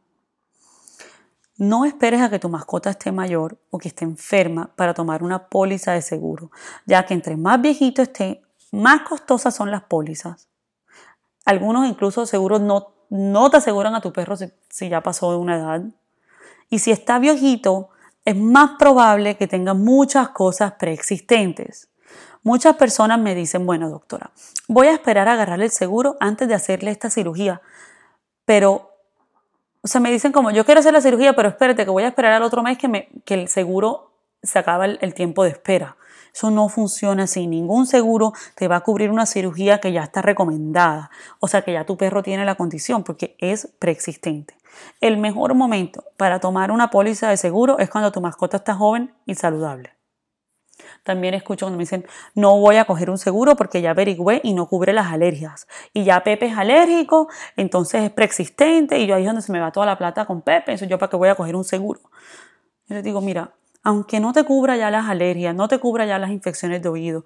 No 1.58 1.84
esperes 1.84 2.22
a 2.22 2.30
que 2.30 2.38
tu 2.38 2.48
mascota 2.48 2.90
esté 2.90 3.12
mayor 3.12 3.58
o 3.70 3.78
que 3.78 3.88
esté 3.88 4.04
enferma 4.04 4.70
para 4.74 4.94
tomar 4.94 5.22
una 5.22 5.48
póliza 5.48 5.92
de 5.92 6.02
seguro, 6.02 6.50
ya 6.86 7.04
que 7.04 7.14
entre 7.14 7.36
más 7.36 7.60
viejito 7.60 8.02
esté, 8.02 8.42
más 8.72 9.02
costosas 9.02 9.54
son 9.54 9.70
las 9.70 9.82
pólizas. 9.82 10.48
Algunos 11.44 11.86
incluso 11.86 12.24
seguros 12.26 12.60
no, 12.60 12.94
no 13.10 13.50
te 13.50 13.58
aseguran 13.58 13.94
a 13.94 14.00
tu 14.00 14.12
perro 14.12 14.36
si, 14.36 14.88
ya 14.88 15.02
pasó 15.02 15.30
de 15.30 15.36
una 15.36 15.56
edad. 15.56 15.82
Y 16.70 16.78
si 16.78 16.90
está 16.90 17.18
viejito, 17.18 17.90
es 18.24 18.36
más 18.36 18.72
probable 18.78 19.36
que 19.36 19.46
tenga 19.46 19.74
muchas 19.74 20.30
cosas 20.30 20.72
preexistentes. 20.78 21.90
Muchas 22.42 22.76
personas 22.76 23.18
me 23.18 23.34
dicen, 23.34 23.66
bueno 23.66 23.90
doctora, 23.90 24.30
voy 24.68 24.86
a 24.86 24.92
esperar 24.92 25.28
a 25.28 25.34
agarrarle 25.34 25.66
el 25.66 25.70
seguro 25.70 26.16
antes 26.20 26.48
de 26.48 26.54
hacerle 26.54 26.90
esta 26.90 27.10
cirugía. 27.10 27.60
Pero, 28.44 28.91
o 29.82 29.88
sea, 29.88 30.00
me 30.00 30.10
dicen 30.10 30.32
como, 30.32 30.50
yo 30.50 30.64
quiero 30.64 30.80
hacer 30.80 30.92
la 30.92 31.00
cirugía, 31.00 31.34
pero 31.34 31.48
espérate 31.48 31.84
que 31.84 31.90
voy 31.90 32.04
a 32.04 32.08
esperar 32.08 32.32
al 32.32 32.42
otro 32.42 32.62
mes 32.62 32.78
que, 32.78 32.88
me, 32.88 33.08
que 33.24 33.34
el 33.34 33.48
seguro 33.48 34.12
se 34.42 34.58
acaba 34.58 34.86
el 34.86 35.14
tiempo 35.14 35.44
de 35.44 35.50
espera. 35.50 35.96
Eso 36.32 36.50
no 36.50 36.68
funciona 36.68 37.24
así. 37.24 37.46
Ningún 37.46 37.86
seguro 37.86 38.32
te 38.54 38.68
va 38.68 38.76
a 38.76 38.80
cubrir 38.80 39.10
una 39.10 39.26
cirugía 39.26 39.80
que 39.80 39.92
ya 39.92 40.02
está 40.02 40.22
recomendada. 40.22 41.10
O 41.40 41.48
sea, 41.48 41.62
que 41.62 41.72
ya 41.72 41.84
tu 41.84 41.96
perro 41.96 42.22
tiene 42.22 42.44
la 42.44 42.54
condición 42.54 43.04
porque 43.04 43.36
es 43.38 43.68
preexistente. 43.78 44.56
El 45.00 45.18
mejor 45.18 45.54
momento 45.54 46.04
para 46.16 46.40
tomar 46.40 46.70
una 46.70 46.90
póliza 46.90 47.28
de 47.28 47.36
seguro 47.36 47.78
es 47.78 47.90
cuando 47.90 48.12
tu 48.12 48.20
mascota 48.20 48.58
está 48.58 48.74
joven 48.74 49.14
y 49.26 49.34
saludable. 49.34 49.90
También 51.02 51.34
escucho 51.34 51.66
cuando 51.66 51.78
me 51.78 51.82
dicen, 51.82 52.06
no 52.34 52.58
voy 52.58 52.76
a 52.76 52.84
coger 52.84 53.10
un 53.10 53.18
seguro 53.18 53.56
porque 53.56 53.82
ya 53.82 53.90
averigüé 53.90 54.40
y 54.44 54.54
no 54.54 54.66
cubre 54.66 54.92
las 54.92 55.12
alergias. 55.12 55.66
Y 55.92 56.04
ya 56.04 56.22
Pepe 56.22 56.46
es 56.46 56.56
alérgico, 56.56 57.28
entonces 57.56 58.04
es 58.04 58.10
preexistente 58.10 58.98
y 58.98 59.06
yo 59.06 59.16
ahí 59.16 59.22
es 59.22 59.26
donde 59.26 59.42
se 59.42 59.52
me 59.52 59.60
va 59.60 59.72
toda 59.72 59.86
la 59.86 59.98
plata 59.98 60.24
con 60.26 60.42
Pepe, 60.42 60.74
eso 60.74 60.84
yo 60.84 60.98
para 60.98 61.10
qué 61.10 61.16
voy 61.16 61.28
a 61.28 61.34
coger 61.34 61.56
un 61.56 61.64
seguro. 61.64 62.00
Yo 62.86 62.94
les 62.94 63.04
digo, 63.04 63.20
mira, 63.20 63.52
aunque 63.82 64.20
no 64.20 64.32
te 64.32 64.44
cubra 64.44 64.76
ya 64.76 64.90
las 64.90 65.08
alergias, 65.08 65.54
no 65.54 65.66
te 65.66 65.78
cubra 65.78 66.06
ya 66.06 66.18
las 66.18 66.30
infecciones 66.30 66.82
de 66.82 66.88
oído, 66.88 67.24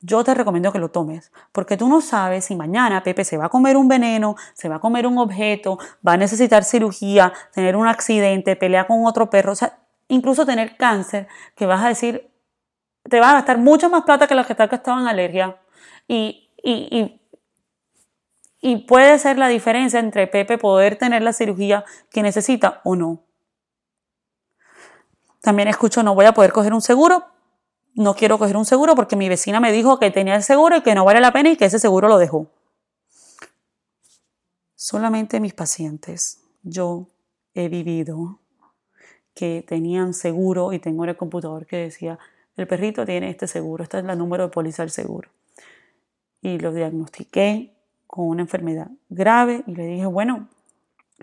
yo 0.00 0.22
te 0.22 0.34
recomiendo 0.34 0.72
que 0.72 0.78
lo 0.78 0.90
tomes, 0.90 1.32
porque 1.52 1.76
tú 1.76 1.88
no 1.88 2.00
sabes 2.00 2.44
si 2.44 2.54
mañana 2.54 3.02
Pepe 3.02 3.24
se 3.24 3.36
va 3.36 3.46
a 3.46 3.48
comer 3.48 3.76
un 3.76 3.88
veneno, 3.88 4.36
se 4.54 4.68
va 4.68 4.76
a 4.76 4.78
comer 4.78 5.06
un 5.06 5.18
objeto, 5.18 5.78
va 6.06 6.12
a 6.12 6.16
necesitar 6.16 6.64
cirugía, 6.64 7.32
tener 7.52 7.76
un 7.76 7.88
accidente, 7.88 8.56
pelear 8.56 8.86
con 8.86 9.04
otro 9.04 9.30
perro, 9.30 9.52
o 9.52 9.56
sea, 9.56 9.78
incluso 10.08 10.46
tener 10.46 10.76
cáncer, 10.76 11.26
que 11.56 11.66
vas 11.66 11.82
a 11.82 11.88
decir, 11.88 12.30
te 13.08 13.20
vas 13.20 13.30
a 13.30 13.34
gastar 13.34 13.58
mucho 13.58 13.90
más 13.90 14.04
plata 14.04 14.26
que 14.26 14.34
las 14.34 14.46
que 14.46 14.54
te 14.54 14.62
en 14.62 15.08
alergia. 15.08 15.56
Y, 16.08 16.50
y, 16.62 16.72
y, 16.90 17.20
y 18.60 18.76
puede 18.86 19.18
ser 19.18 19.38
la 19.38 19.48
diferencia 19.48 20.00
entre 20.00 20.26
Pepe 20.26 20.58
poder 20.58 20.96
tener 20.96 21.22
la 21.22 21.32
cirugía 21.32 21.84
que 22.10 22.22
necesita 22.22 22.80
o 22.84 22.96
no. 22.96 23.22
También 25.40 25.68
escucho, 25.68 26.02
no 26.02 26.14
voy 26.14 26.26
a 26.26 26.34
poder 26.34 26.52
coger 26.52 26.74
un 26.74 26.80
seguro, 26.80 27.24
no 27.94 28.14
quiero 28.14 28.38
coger 28.38 28.56
un 28.56 28.64
seguro 28.64 28.94
porque 28.94 29.16
mi 29.16 29.28
vecina 29.28 29.60
me 29.60 29.72
dijo 29.72 29.98
que 29.98 30.10
tenía 30.10 30.34
el 30.34 30.42
seguro 30.42 30.76
y 30.76 30.82
que 30.82 30.94
no 30.94 31.04
vale 31.04 31.20
la 31.20 31.32
pena 31.32 31.50
y 31.50 31.56
que 31.56 31.66
ese 31.66 31.78
seguro 31.78 32.08
lo 32.08 32.18
dejó. 32.18 32.50
Solamente 34.74 35.40
mis 35.40 35.54
pacientes, 35.54 36.42
yo 36.62 37.08
he 37.54 37.68
vivido 37.68 38.40
que 39.34 39.64
tenían 39.66 40.14
seguro 40.14 40.72
y 40.72 40.78
tengo 40.78 41.04
en 41.04 41.10
el 41.10 41.16
computador 41.16 41.66
que 41.66 41.76
decía, 41.76 42.18
el 42.56 42.66
perrito 42.66 43.04
tiene 43.04 43.30
este 43.30 43.46
seguro, 43.46 43.82
este 43.82 43.98
es 43.98 44.04
el 44.04 44.18
número 44.18 44.44
de 44.44 44.48
póliza 44.50 44.82
del 44.82 44.90
seguro. 44.90 45.30
Y 46.40 46.58
lo 46.58 46.72
diagnostiqué 46.72 47.74
con 48.06 48.28
una 48.28 48.42
enfermedad 48.42 48.90
grave 49.08 49.64
y 49.66 49.74
le 49.74 49.86
dije, 49.86 50.06
bueno, 50.06 50.48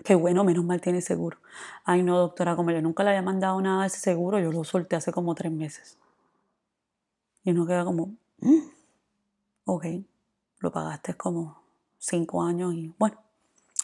Qué 0.02 0.14
bueno, 0.14 0.42
menos 0.42 0.64
mal 0.64 0.80
tiene 0.80 1.00
seguro. 1.00 1.38
Ay, 1.84 2.02
no, 2.02 2.18
doctora, 2.18 2.56
como 2.56 2.72
yo 2.72 2.82
nunca 2.82 3.04
le 3.04 3.10
había 3.10 3.22
mandado 3.22 3.60
nada 3.60 3.86
ese 3.86 4.00
seguro, 4.00 4.40
yo 4.40 4.50
lo 4.50 4.64
solté 4.64 4.96
hace 4.96 5.12
como 5.12 5.34
tres 5.34 5.52
meses. 5.52 5.98
Y 7.44 7.50
uno 7.52 7.66
queda 7.66 7.84
como, 7.84 8.16
mm, 8.38 8.68
ok, 9.66 9.86
lo 10.58 10.72
pagaste 10.72 11.14
como 11.14 11.62
cinco 11.98 12.42
años 12.42 12.74
y 12.74 12.92
bueno, 12.98 13.18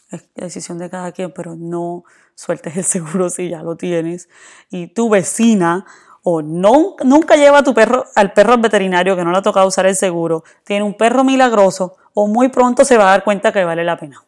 es 0.09 0.27
decisión 0.35 0.77
de 0.79 0.89
cada 0.89 1.13
quien, 1.13 1.31
pero 1.33 1.55
no 1.55 2.03
sueltes 2.35 2.75
el 2.75 2.83
seguro 2.95 3.29
si 3.29 3.49
ya 3.49 3.63
lo 3.63 3.77
tienes. 3.77 4.27
Y 4.69 4.87
tu 4.87 5.09
vecina 5.09 5.85
o 6.23 6.41
no, 6.41 6.95
nunca 7.03 7.35
lleva 7.35 7.59
a 7.59 7.63
tu 7.63 7.73
perro 7.73 8.05
al 8.15 8.33
perro 8.33 8.53
al 8.53 8.61
veterinario 8.61 9.15
que 9.15 9.23
no 9.23 9.31
le 9.31 9.37
ha 9.37 9.41
tocado 9.41 9.67
usar 9.67 9.85
el 9.85 9.95
seguro, 9.95 10.43
tiene 10.63 10.83
un 10.83 10.93
perro 10.93 11.23
milagroso 11.23 11.97
o 12.13 12.27
muy 12.27 12.49
pronto 12.49 12.85
se 12.85 12.97
va 12.97 13.05
a 13.05 13.11
dar 13.11 13.23
cuenta 13.23 13.51
que 13.51 13.63
vale 13.63 13.83
la 13.83 13.97
pena. 13.97 14.23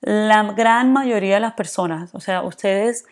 La 0.00 0.42
gran 0.52 0.92
mayoría 0.92 1.34
de 1.34 1.40
las 1.40 1.54
personas, 1.54 2.14
o 2.14 2.20
sea, 2.20 2.42
ustedes 2.42 3.04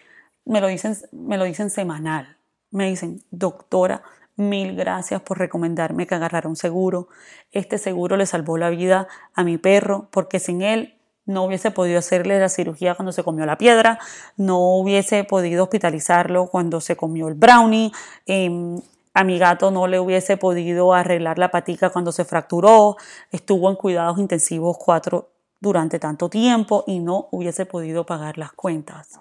me 0.44 0.60
lo 0.60 0.68
dicen, 0.68 0.96
me 1.12 1.36
lo 1.36 1.44
dicen 1.44 1.70
semanal. 1.70 2.36
Me 2.70 2.88
dicen, 2.88 3.22
doctora, 3.30 4.02
mil 4.36 4.76
gracias 4.76 5.20
por 5.20 5.38
recomendarme 5.38 6.06
que 6.06 6.14
agarrara 6.14 6.48
un 6.48 6.56
seguro. 6.56 7.08
Este 7.52 7.78
seguro 7.78 8.16
le 8.16 8.26
salvó 8.26 8.56
la 8.56 8.70
vida 8.70 9.08
a 9.34 9.44
mi 9.44 9.58
perro 9.58 10.08
porque 10.10 10.38
sin 10.38 10.62
él 10.62 10.95
no 11.26 11.44
hubiese 11.44 11.70
podido 11.70 11.98
hacerle 11.98 12.38
la 12.40 12.48
cirugía 12.48 12.94
cuando 12.94 13.12
se 13.12 13.24
comió 13.24 13.44
la 13.44 13.58
piedra, 13.58 13.98
no 14.36 14.58
hubiese 14.76 15.24
podido 15.24 15.64
hospitalizarlo 15.64 16.46
cuando 16.46 16.80
se 16.80 16.96
comió 16.96 17.28
el 17.28 17.34
brownie, 17.34 17.92
em, 18.26 18.80
a 19.12 19.24
mi 19.24 19.38
gato 19.38 19.70
no 19.70 19.86
le 19.86 19.98
hubiese 19.98 20.36
podido 20.36 20.92
arreglar 20.92 21.38
la 21.38 21.50
patica 21.50 21.90
cuando 21.90 22.12
se 22.12 22.24
fracturó, 22.24 22.96
estuvo 23.32 23.70
en 23.70 23.76
cuidados 23.76 24.18
intensivos 24.18 24.76
cuatro 24.78 25.30
durante 25.58 25.98
tanto 25.98 26.28
tiempo 26.28 26.84
y 26.86 27.00
no 27.00 27.28
hubiese 27.30 27.66
podido 27.66 28.04
pagar 28.04 28.38
las 28.38 28.52
cuentas. 28.52 29.18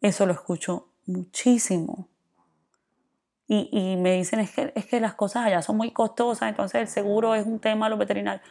Eso 0.00 0.26
lo 0.26 0.32
escucho 0.32 0.86
muchísimo. 1.06 2.08
Y, 3.50 3.96
me 3.96 4.12
dicen, 4.12 4.40
es 4.40 4.50
que, 4.50 4.72
es 4.74 4.84
que 4.84 5.00
las 5.00 5.14
cosas 5.14 5.46
allá 5.46 5.62
son 5.62 5.78
muy 5.78 5.90
costosas, 5.90 6.50
entonces 6.50 6.82
el 6.82 6.88
seguro 6.88 7.34
es 7.34 7.46
un 7.46 7.58
tema 7.58 7.88
los 7.88 7.98
veterinarios. 7.98 8.46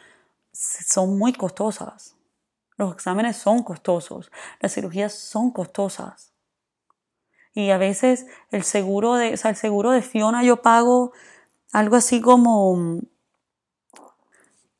son 0.52 1.16
muy 1.16 1.32
costosas. 1.32 2.17
Los 2.78 2.94
exámenes 2.94 3.36
son 3.36 3.62
costosos, 3.62 4.30
las 4.60 4.72
cirugías 4.72 5.12
son 5.12 5.50
costosas. 5.50 6.32
Y 7.52 7.70
a 7.70 7.78
veces 7.78 8.26
el 8.50 8.62
seguro 8.62 9.16
de, 9.16 9.34
o 9.34 9.36
sea, 9.36 9.50
el 9.50 9.56
seguro 9.56 9.90
de 9.90 10.00
Fiona 10.00 10.44
yo 10.44 10.62
pago 10.62 11.12
algo 11.72 11.96
así 11.96 12.20
como 12.20 13.00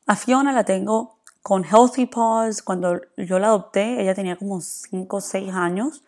a 0.06 0.16
Fiona 0.16 0.52
la 0.52 0.64
tengo 0.64 1.18
con 1.42 1.64
Healthy 1.64 2.06
Paws. 2.06 2.62
Cuando 2.62 3.00
yo 3.16 3.38
la 3.38 3.48
adopté, 3.48 4.00
ella 4.00 4.14
tenía 4.14 4.36
como 4.36 4.60
5 4.60 5.16
o 5.16 5.20
6 5.20 5.52
años 5.52 6.04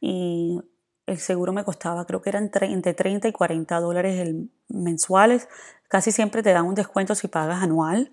y 0.00 0.62
el 1.06 1.18
seguro 1.18 1.52
me 1.52 1.64
costaba, 1.64 2.06
creo 2.06 2.22
que 2.22 2.30
eran 2.30 2.50
entre 2.52 2.94
30 2.94 3.28
y 3.28 3.32
40 3.32 3.80
dólares 3.80 4.34
mensuales. 4.68 5.48
Casi 5.88 6.12
siempre 6.12 6.42
te 6.42 6.52
dan 6.52 6.66
un 6.66 6.74
descuento 6.74 7.14
si 7.14 7.28
pagas 7.28 7.62
anual. 7.62 8.12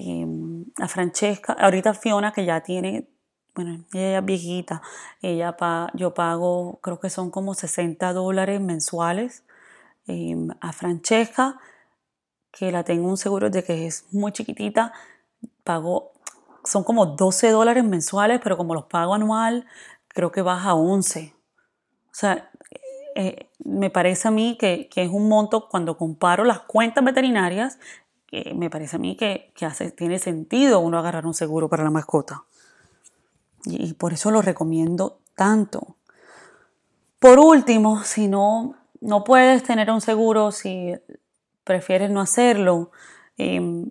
Em, 0.00 0.64
a 0.76 0.86
Francesca, 0.86 1.54
ahorita 1.54 1.92
Fiona 1.92 2.32
que 2.32 2.44
ya 2.44 2.60
tiene, 2.60 3.08
bueno, 3.54 3.84
ella 3.92 4.18
es 4.18 4.24
viejita, 4.24 4.80
ella 5.22 5.56
yo 5.94 6.14
pago, 6.14 6.78
creo 6.82 7.00
que 7.00 7.10
son 7.10 7.32
como 7.32 7.54
60 7.54 8.12
dólares 8.12 8.60
mensuales. 8.60 9.44
Em, 10.06 10.50
a 10.60 10.72
Francesca, 10.72 11.58
que 12.52 12.70
la 12.72 12.84
tengo 12.84 13.08
un 13.08 13.16
seguro 13.16 13.50
de 13.50 13.64
que 13.64 13.86
es 13.86 14.06
muy 14.12 14.32
chiquitita, 14.32 14.92
pago, 15.64 16.12
son 16.64 16.84
como 16.84 17.06
12 17.06 17.50
dólares 17.50 17.84
mensuales, 17.84 18.40
pero 18.42 18.56
como 18.56 18.74
los 18.74 18.84
pago 18.84 19.14
anual, 19.14 19.66
creo 20.08 20.30
que 20.30 20.42
baja 20.42 20.70
a 20.70 20.74
11. 20.74 21.34
O 22.12 22.14
sea, 22.14 22.50
eh, 23.16 23.50
me 23.64 23.90
parece 23.90 24.28
a 24.28 24.30
mí 24.30 24.56
que, 24.58 24.88
que, 24.88 25.02
es 25.02 25.10
un 25.10 25.28
monto, 25.28 25.68
cuando 25.68 25.96
comparo 25.98 26.44
las 26.44 26.60
cuentas 26.60 27.04
veterinarias, 27.04 27.78
me 28.54 28.70
parece 28.70 28.96
a 28.96 28.98
mí 28.98 29.16
que, 29.16 29.52
tiene 29.96 30.18
sentido 30.18 30.80
uno 30.80 30.98
agarrar 30.98 31.26
un 31.26 31.34
seguro 31.34 31.68
para 31.68 31.84
la 31.84 31.90
mascota. 31.90 32.44
Y, 33.64 33.94
por 33.94 34.12
eso 34.12 34.30
lo 34.30 34.42
recomiendo 34.42 35.20
tanto. 35.34 35.96
Por 37.18 37.38
último, 37.38 38.04
si 38.04 38.28
no, 38.28 38.76
no 39.00 39.24
puedes 39.24 39.62
tener 39.62 39.90
un 39.90 40.00
seguro, 40.00 40.52
si 40.52 40.94
prefieres 41.64 42.10
no 42.10 42.20
hacerlo, 42.20 42.92
em, 43.36 43.90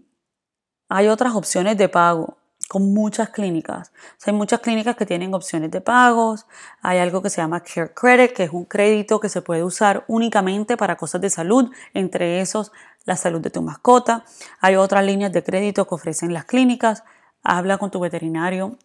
hay 0.90 1.08
otras 1.08 1.36
opciones 1.36 1.78
de 1.78 1.90
pago 1.90 2.38
con 2.68 2.94
muchas 2.94 3.30
clínicas. 3.30 3.92
hay 4.26 4.34
muchas 4.34 4.60
clínicas 4.60 4.96
que 4.96 5.06
tienen 5.06 5.34
opciones 5.34 5.72
de 5.72 5.82
pagos. 5.82 6.46
Hay 6.82 6.98
algo 7.00 7.22
que 7.22 7.30
se 7.30 7.42
llama 7.42 7.62
Care 7.62 7.94
Credit, 7.94 8.34
que 8.34 8.44
es 8.44 8.52
un 8.52 8.66
crédito 8.66 9.20
que 9.20 9.30
se 9.30 9.42
puede 9.42 9.64
usar 9.64 10.04
únicamente 10.08 10.76
para 10.76 10.98
cosas 10.98 11.22
de 11.22 11.30
salud, 11.30 11.72
entre 11.94 12.42
esos 12.42 12.72
la 13.08 13.16
salud 13.16 13.40
de 13.40 13.50
tu 13.50 13.62
mascota. 13.62 14.26
Hay 14.60 14.76
otras 14.76 15.04
líneas 15.04 15.32
de 15.32 15.42
crédito 15.42 15.88
que 15.88 15.96
ofrecen 15.96 16.34
las 16.34 16.44
clínicas. 16.46 17.04
Habla 17.42 17.78
con 17.78 17.90
tu 17.90 18.02
veterinario 18.02 18.78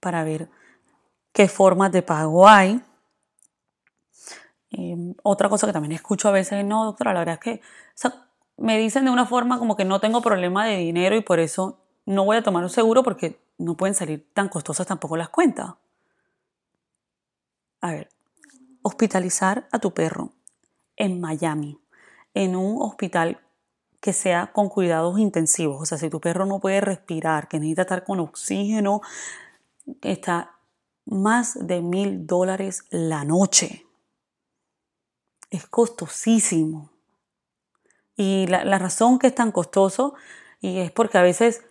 para 0.00 0.24
ver 0.24 0.50
qué 1.32 1.48
formas 1.48 1.92
de 1.92 2.02
pago 2.02 2.48
hay. 2.48 2.82
Em, 4.70 5.14
otra 5.22 5.48
cosa 5.48 5.68
que 5.68 5.72
también 5.72 5.92
escucho 5.92 6.28
a 6.28 6.32
veces, 6.32 6.64
no, 6.64 6.84
doctora, 6.84 7.14
la 7.14 7.20
verdad 7.20 7.34
es 7.34 7.40
que 7.40 7.62
me 8.56 8.76
dicen 8.76 9.04
de 9.04 9.12
una 9.12 9.24
forma 9.24 9.60
como 9.60 9.76
que 9.76 9.84
no 9.84 10.00
tengo 10.00 10.20
problema 10.20 10.66
de 10.66 10.78
dinero 10.78 11.14
y 11.14 11.20
por 11.20 11.38
eso 11.38 11.78
no 12.04 12.24
voy 12.24 12.36
a 12.36 12.42
tomar 12.42 12.64
un 12.64 12.70
seguro 12.70 13.04
porque 13.04 13.40
no 13.58 13.76
pueden 13.76 13.94
salir 13.94 14.28
tan 14.34 14.48
costosas 14.48 14.88
tampoco 14.88 15.16
las 15.16 15.28
cuentas. 15.28 15.74
A 17.80 17.92
ver, 17.92 18.08
hospitalizar 18.82 19.68
a 19.70 19.78
tu 19.78 19.94
perro 19.94 20.32
en 20.96 21.20
Miami, 21.20 21.78
en 22.34 22.56
un 22.56 22.82
hospital 22.82 23.40
que 24.00 24.12
sea 24.12 24.52
con 24.52 24.68
cuidados 24.68 25.18
intensivos. 25.18 25.82
O 25.82 25.86
sea, 25.86 25.98
si 25.98 26.10
tu 26.10 26.20
perro 26.20 26.46
no 26.46 26.60
puede 26.60 26.80
respirar, 26.80 27.48
que 27.48 27.58
necesita 27.58 27.82
estar 27.82 28.04
con 28.04 28.20
oxígeno, 28.20 29.00
está 30.02 30.56
más 31.04 31.66
de 31.66 31.80
mil 31.80 32.26
dólares 32.26 32.84
la 32.90 33.24
noche. 33.24 33.86
Es 35.50 35.66
costosísimo. 35.66 36.90
Y 38.16 38.46
la, 38.48 38.64
la 38.64 38.78
razón 38.78 39.18
que 39.18 39.28
es 39.28 39.34
tan 39.34 39.52
costoso 39.52 40.14
y 40.60 40.78
es 40.78 40.90
porque 40.90 41.18
a 41.18 41.22
veces 41.22 41.62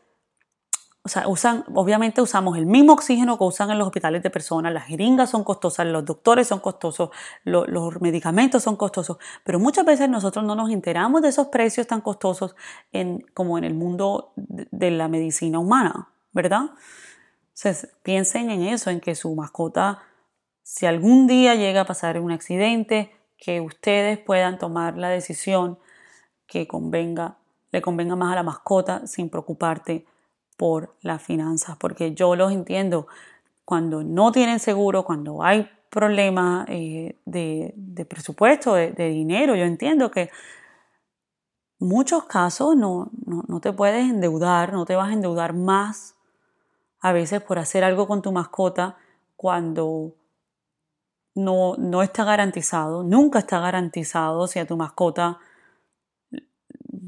o 1.08 1.10
sea, 1.10 1.26
usan, 1.30 1.64
obviamente 1.74 2.22
usamos 2.22 2.58
el 2.58 2.66
mismo 2.66 2.92
oxígeno 2.92 3.38
que 3.38 3.46
usan 3.46 3.72
en 3.72 3.78
los 3.78 3.88
hospitales 3.88 4.22
de 4.22 4.30
personas, 4.30 4.74
las 4.74 4.88
jeringas 4.88 5.30
son 5.30 5.46
costosas, 5.46 5.88
los 5.88 6.04
doctores 6.04 6.48
son 6.48 6.60
costosos, 6.60 7.12
los 7.46 8.02
medicamentos 8.02 8.62
son 8.62 8.76
costosos, 8.76 9.18
pero 9.46 9.58
muchas 9.58 9.86
veces 9.86 10.10
nosotros 10.10 10.44
no 10.44 10.54
nos 10.54 10.70
enteramos 10.70 11.22
de 11.22 11.30
esos 11.30 11.48
precios 11.48 11.88
tan 11.88 12.02
costosos 12.02 12.58
en, 12.92 13.26
como 13.34 13.58
en 13.58 13.64
el 13.64 13.74
mundo 13.74 14.34
de 14.36 14.92
la 14.92 15.08
medicina 15.08 15.60
humana, 15.60 16.10
¿verdad? 16.34 16.72
Entonces, 17.56 17.90
piensen 18.04 18.50
en 18.50 18.64
eso, 18.64 18.90
en 18.90 19.00
que 19.00 19.16
su 19.16 19.34
mascota, 19.34 20.00
si 20.62 20.88
algún 20.88 21.26
día 21.26 21.56
llega 21.56 21.82
a 21.82 21.86
pasar 21.86 22.20
un 22.20 22.34
accidente, 22.34 23.16
que 23.38 23.62
ustedes 23.62 24.18
puedan 24.18 24.58
tomar 24.58 24.98
la 24.98 25.08
decisión 25.08 25.80
que 26.48 26.68
convenga, 26.68 27.38
le 27.72 27.82
convenga 27.82 28.18
más 28.18 28.34
a 28.34 28.36
la 28.36 28.44
mascota 28.44 29.08
sin 29.08 29.30
preocuparte 29.30 30.06
por 30.58 30.96
las 31.02 31.22
finanzas, 31.22 31.78
porque 31.78 32.14
yo 32.14 32.36
los 32.36 32.52
entiendo. 32.52 33.08
Cuando 33.64 34.04
no 34.04 34.32
tienen 34.32 34.60
seguro, 34.60 35.04
cuando 35.04 35.44
hay 35.44 35.70
problemas 35.90 36.66
eh, 36.70 37.18
de, 37.26 38.06
presupuesto, 38.10 38.74
de, 38.76 39.10
dinero, 39.10 39.56
yo 39.56 39.64
entiendo 39.64 40.10
que 40.12 40.30
muchos 41.80 42.26
casos 42.26 42.76
no, 42.76 43.12
no, 43.26 43.60
te 43.60 43.74
puedes 43.74 44.10
endeudar, 44.10 44.74
no 44.74 44.86
te 44.86 44.96
vas 44.96 45.10
a 45.10 45.14
endeudar 45.14 45.54
más 45.54 46.16
a 47.00 47.12
veces 47.12 47.42
por 47.42 47.60
hacer 47.60 47.84
algo 47.84 48.08
con 48.08 48.22
tu 48.22 48.32
mascota 48.32 48.98
cuando 49.36 50.16
no, 51.36 51.76
no 51.78 52.02
está 52.02 52.24
garantizado, 52.24 53.04
nunca 53.04 53.40
está 53.40 53.60
garantizado 53.60 54.48
si 54.48 54.60
a 54.60 54.66
tu 54.66 54.76
mascota 54.76 55.40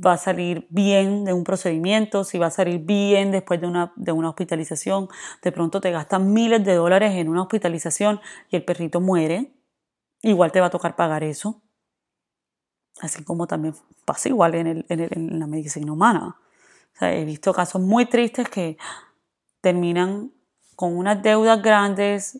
va 0.05 0.13
a 0.13 0.17
salir 0.17 0.65
bien 0.69 1.25
de 1.25 1.33
un 1.33 1.43
procedimiento, 1.43 2.23
si 2.23 2.38
va 2.38 2.47
a 2.47 2.51
salir 2.51 2.79
bien 2.79 3.31
después 3.31 3.59
de 3.59 3.67
una, 3.67 3.91
de 3.95 4.12
una 4.12 4.29
hospitalización. 4.29 5.09
De 5.41 5.51
pronto 5.51 5.81
te 5.81 5.91
gastan 5.91 6.31
miles 6.33 6.63
de 6.63 6.75
dólares 6.75 7.13
en 7.15 7.29
una 7.29 7.41
hospitalización 7.41 8.19
y 8.49 8.55
el 8.55 8.63
perrito 8.63 9.01
muere. 9.01 9.53
Igual 10.21 10.51
te 10.51 10.59
va 10.59 10.67
a 10.67 10.69
tocar 10.69 10.95
pagar 10.95 11.23
eso. 11.23 11.62
Así 13.01 13.23
como 13.23 13.47
también 13.47 13.75
pasa 14.05 14.29
igual 14.29 14.55
en, 14.55 14.67
el, 14.67 14.85
en, 14.89 15.39
la 15.39 15.47
medicina 15.47 15.91
humana. 15.91 16.38
he 17.01 17.23
visto 17.25 17.53
casos 17.53 17.81
muy 17.81 18.05
tristes 18.05 18.49
que 18.49 18.77
terminan 19.62 20.31
con 20.75 20.97
unas 20.97 21.21
deudas 21.21 21.62
grandes 21.62 22.39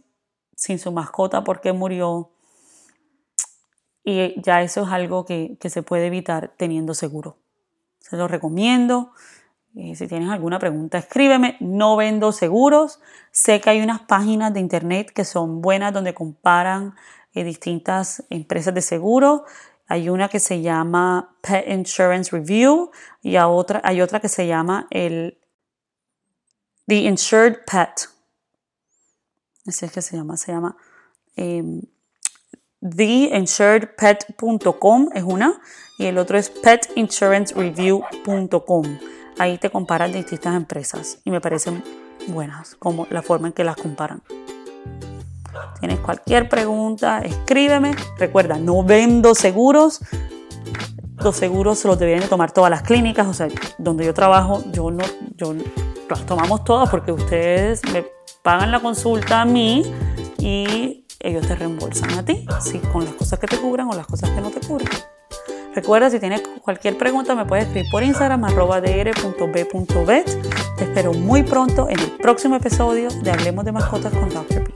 sin 0.56 0.80
su 0.80 0.92
mascota 0.92 1.44
porque 1.44 1.72
murió. 1.74 2.32
Y 4.04 4.42
ya 4.42 4.62
eso 4.62 4.84
es 4.84 4.90
algo 4.90 5.26
que, 5.26 5.58
que 5.60 5.70
se 5.70 5.84
puede 5.84 6.08
evitar 6.08 6.54
teniendo 6.58 6.94
seguro. 6.94 7.38
Se 8.00 8.18
lo 8.18 8.28
recomiendo. 8.28 9.12
Eh, 9.76 9.96
si 9.96 10.08
tienes 10.08 10.30
alguna 10.30 10.60
pregunta, 10.60 10.98
escríbeme. 10.98 11.58
No 11.60 11.96
vendo 11.96 12.32
seguros. 12.32 13.00
Sé 13.32 13.62
que 13.62 13.70
hay 13.70 13.82
unas 13.82 14.02
páginas 14.02 14.54
de 14.54 14.60
internet 14.60 15.12
que 15.14 15.26
son 15.26 15.62
buenas 15.62 15.94
donde 15.94 16.14
comparan 16.14 16.96
eh, 17.34 17.44
distintas 17.44 18.24
empresas 18.30 18.74
de 18.74 18.82
seguro. 18.82 19.46
Hay 19.88 20.10
una 20.10 20.30
que 20.30 20.40
se 20.40 20.62
llama 20.62 21.36
Pet 21.42 21.68
Insurance 21.68 22.32
Review 22.32 22.92
y 23.22 23.36
hay 23.36 23.46
otra, 23.48 23.82
hay 23.84 24.02
otra 24.02 24.20
que 24.20 24.30
se 24.30 24.48
llama 24.48 24.88
el 24.92 25.40
The 26.88 26.96
Insured 26.96 27.58
Pet. 27.66 28.10
Así 29.68 29.86
es 29.86 29.92
que 29.92 30.02
se 30.02 30.18
llama, 30.18 30.38
se 30.38 30.52
llama 30.52 30.76
em, 31.36 31.82
theinsuredpet.com 32.82 35.10
es 35.14 35.24
una 35.24 35.62
y 35.98 36.06
el 36.06 36.18
otro 36.18 36.38
es 36.38 36.50
petinsurancereview.com. 36.50 39.00
Ahí 39.38 39.58
te 39.58 39.70
comparan 39.70 40.12
distintas 40.12 40.56
empresas 40.56 41.20
y 41.24 41.32
me 41.32 41.40
parecen 41.42 41.84
buenas 42.28 42.76
como 42.76 43.08
la 43.10 43.22
forma 43.22 43.48
en 43.48 43.54
que 43.54 43.64
las 43.64 43.76
comparan. 43.76 44.22
Tienes 45.80 46.00
cualquier 46.00 46.50
pregunta, 46.50 47.20
escríbeme. 47.20 47.96
Recuerda, 48.18 48.58
no 48.58 48.84
vendo 48.84 49.36
seguros. 49.36 50.02
Los 51.18 51.36
seguros 51.36 51.86
los 51.86 52.00
deberían 52.00 52.24
de 52.24 52.30
tomar 52.30 52.52
todas 52.52 52.72
las 52.72 52.82
clínicas, 52.84 53.28
o 53.28 53.34
sea, 53.34 53.50
donde 53.78 54.06
yo 54.06 54.14
trabajo, 54.14 54.64
yo 54.72 54.90
no, 54.90 55.04
yo 55.36 55.54
las 56.10 56.26
tomamos 56.26 56.64
todas 56.64 56.90
porque 56.90 57.12
ustedes 57.12 57.82
me 57.92 58.06
pagan 58.42 58.72
la 58.72 58.80
consulta 58.80 59.42
a 59.42 59.46
mí 59.46 59.84
y 60.38 61.06
ellos 61.20 61.48
te 61.48 61.56
reembolsan 61.56 62.12
a 62.12 62.24
ti, 62.24 62.46
¿sí? 62.62 62.80
con 62.92 63.04
las 63.04 63.14
cosas 63.14 63.40
que 63.40 63.48
te 63.48 63.58
cubran 63.58 63.88
o 63.90 63.96
las 63.96 64.08
cosas 64.08 64.30
que 64.30 64.42
no 64.42 64.52
te 64.52 64.60
cubren. 64.66 64.90
Recuerda, 65.76 66.10
si 66.10 66.20
tienes 66.20 66.42
cualquier 66.62 66.98
pregunta, 66.98 67.36
me 67.36 67.46
puedes 67.46 67.66
escribir 67.66 67.92
por 67.92 68.04
Instagram, 68.04 68.44
arroba 68.46 68.82
dr.b.vet. 68.82 70.26
Te 70.78 70.84
espero 70.84 71.14
muy 71.14 71.44
pronto 71.44 71.88
en 71.90 72.00
el 72.00 72.12
próximo 72.18 72.56
episodio 72.56 73.10
de 73.10 73.32
Hablemos 73.32 73.66
de 73.66 73.72
Mascotas 73.72 74.14
con 74.14 74.30
Dr. 74.30 74.69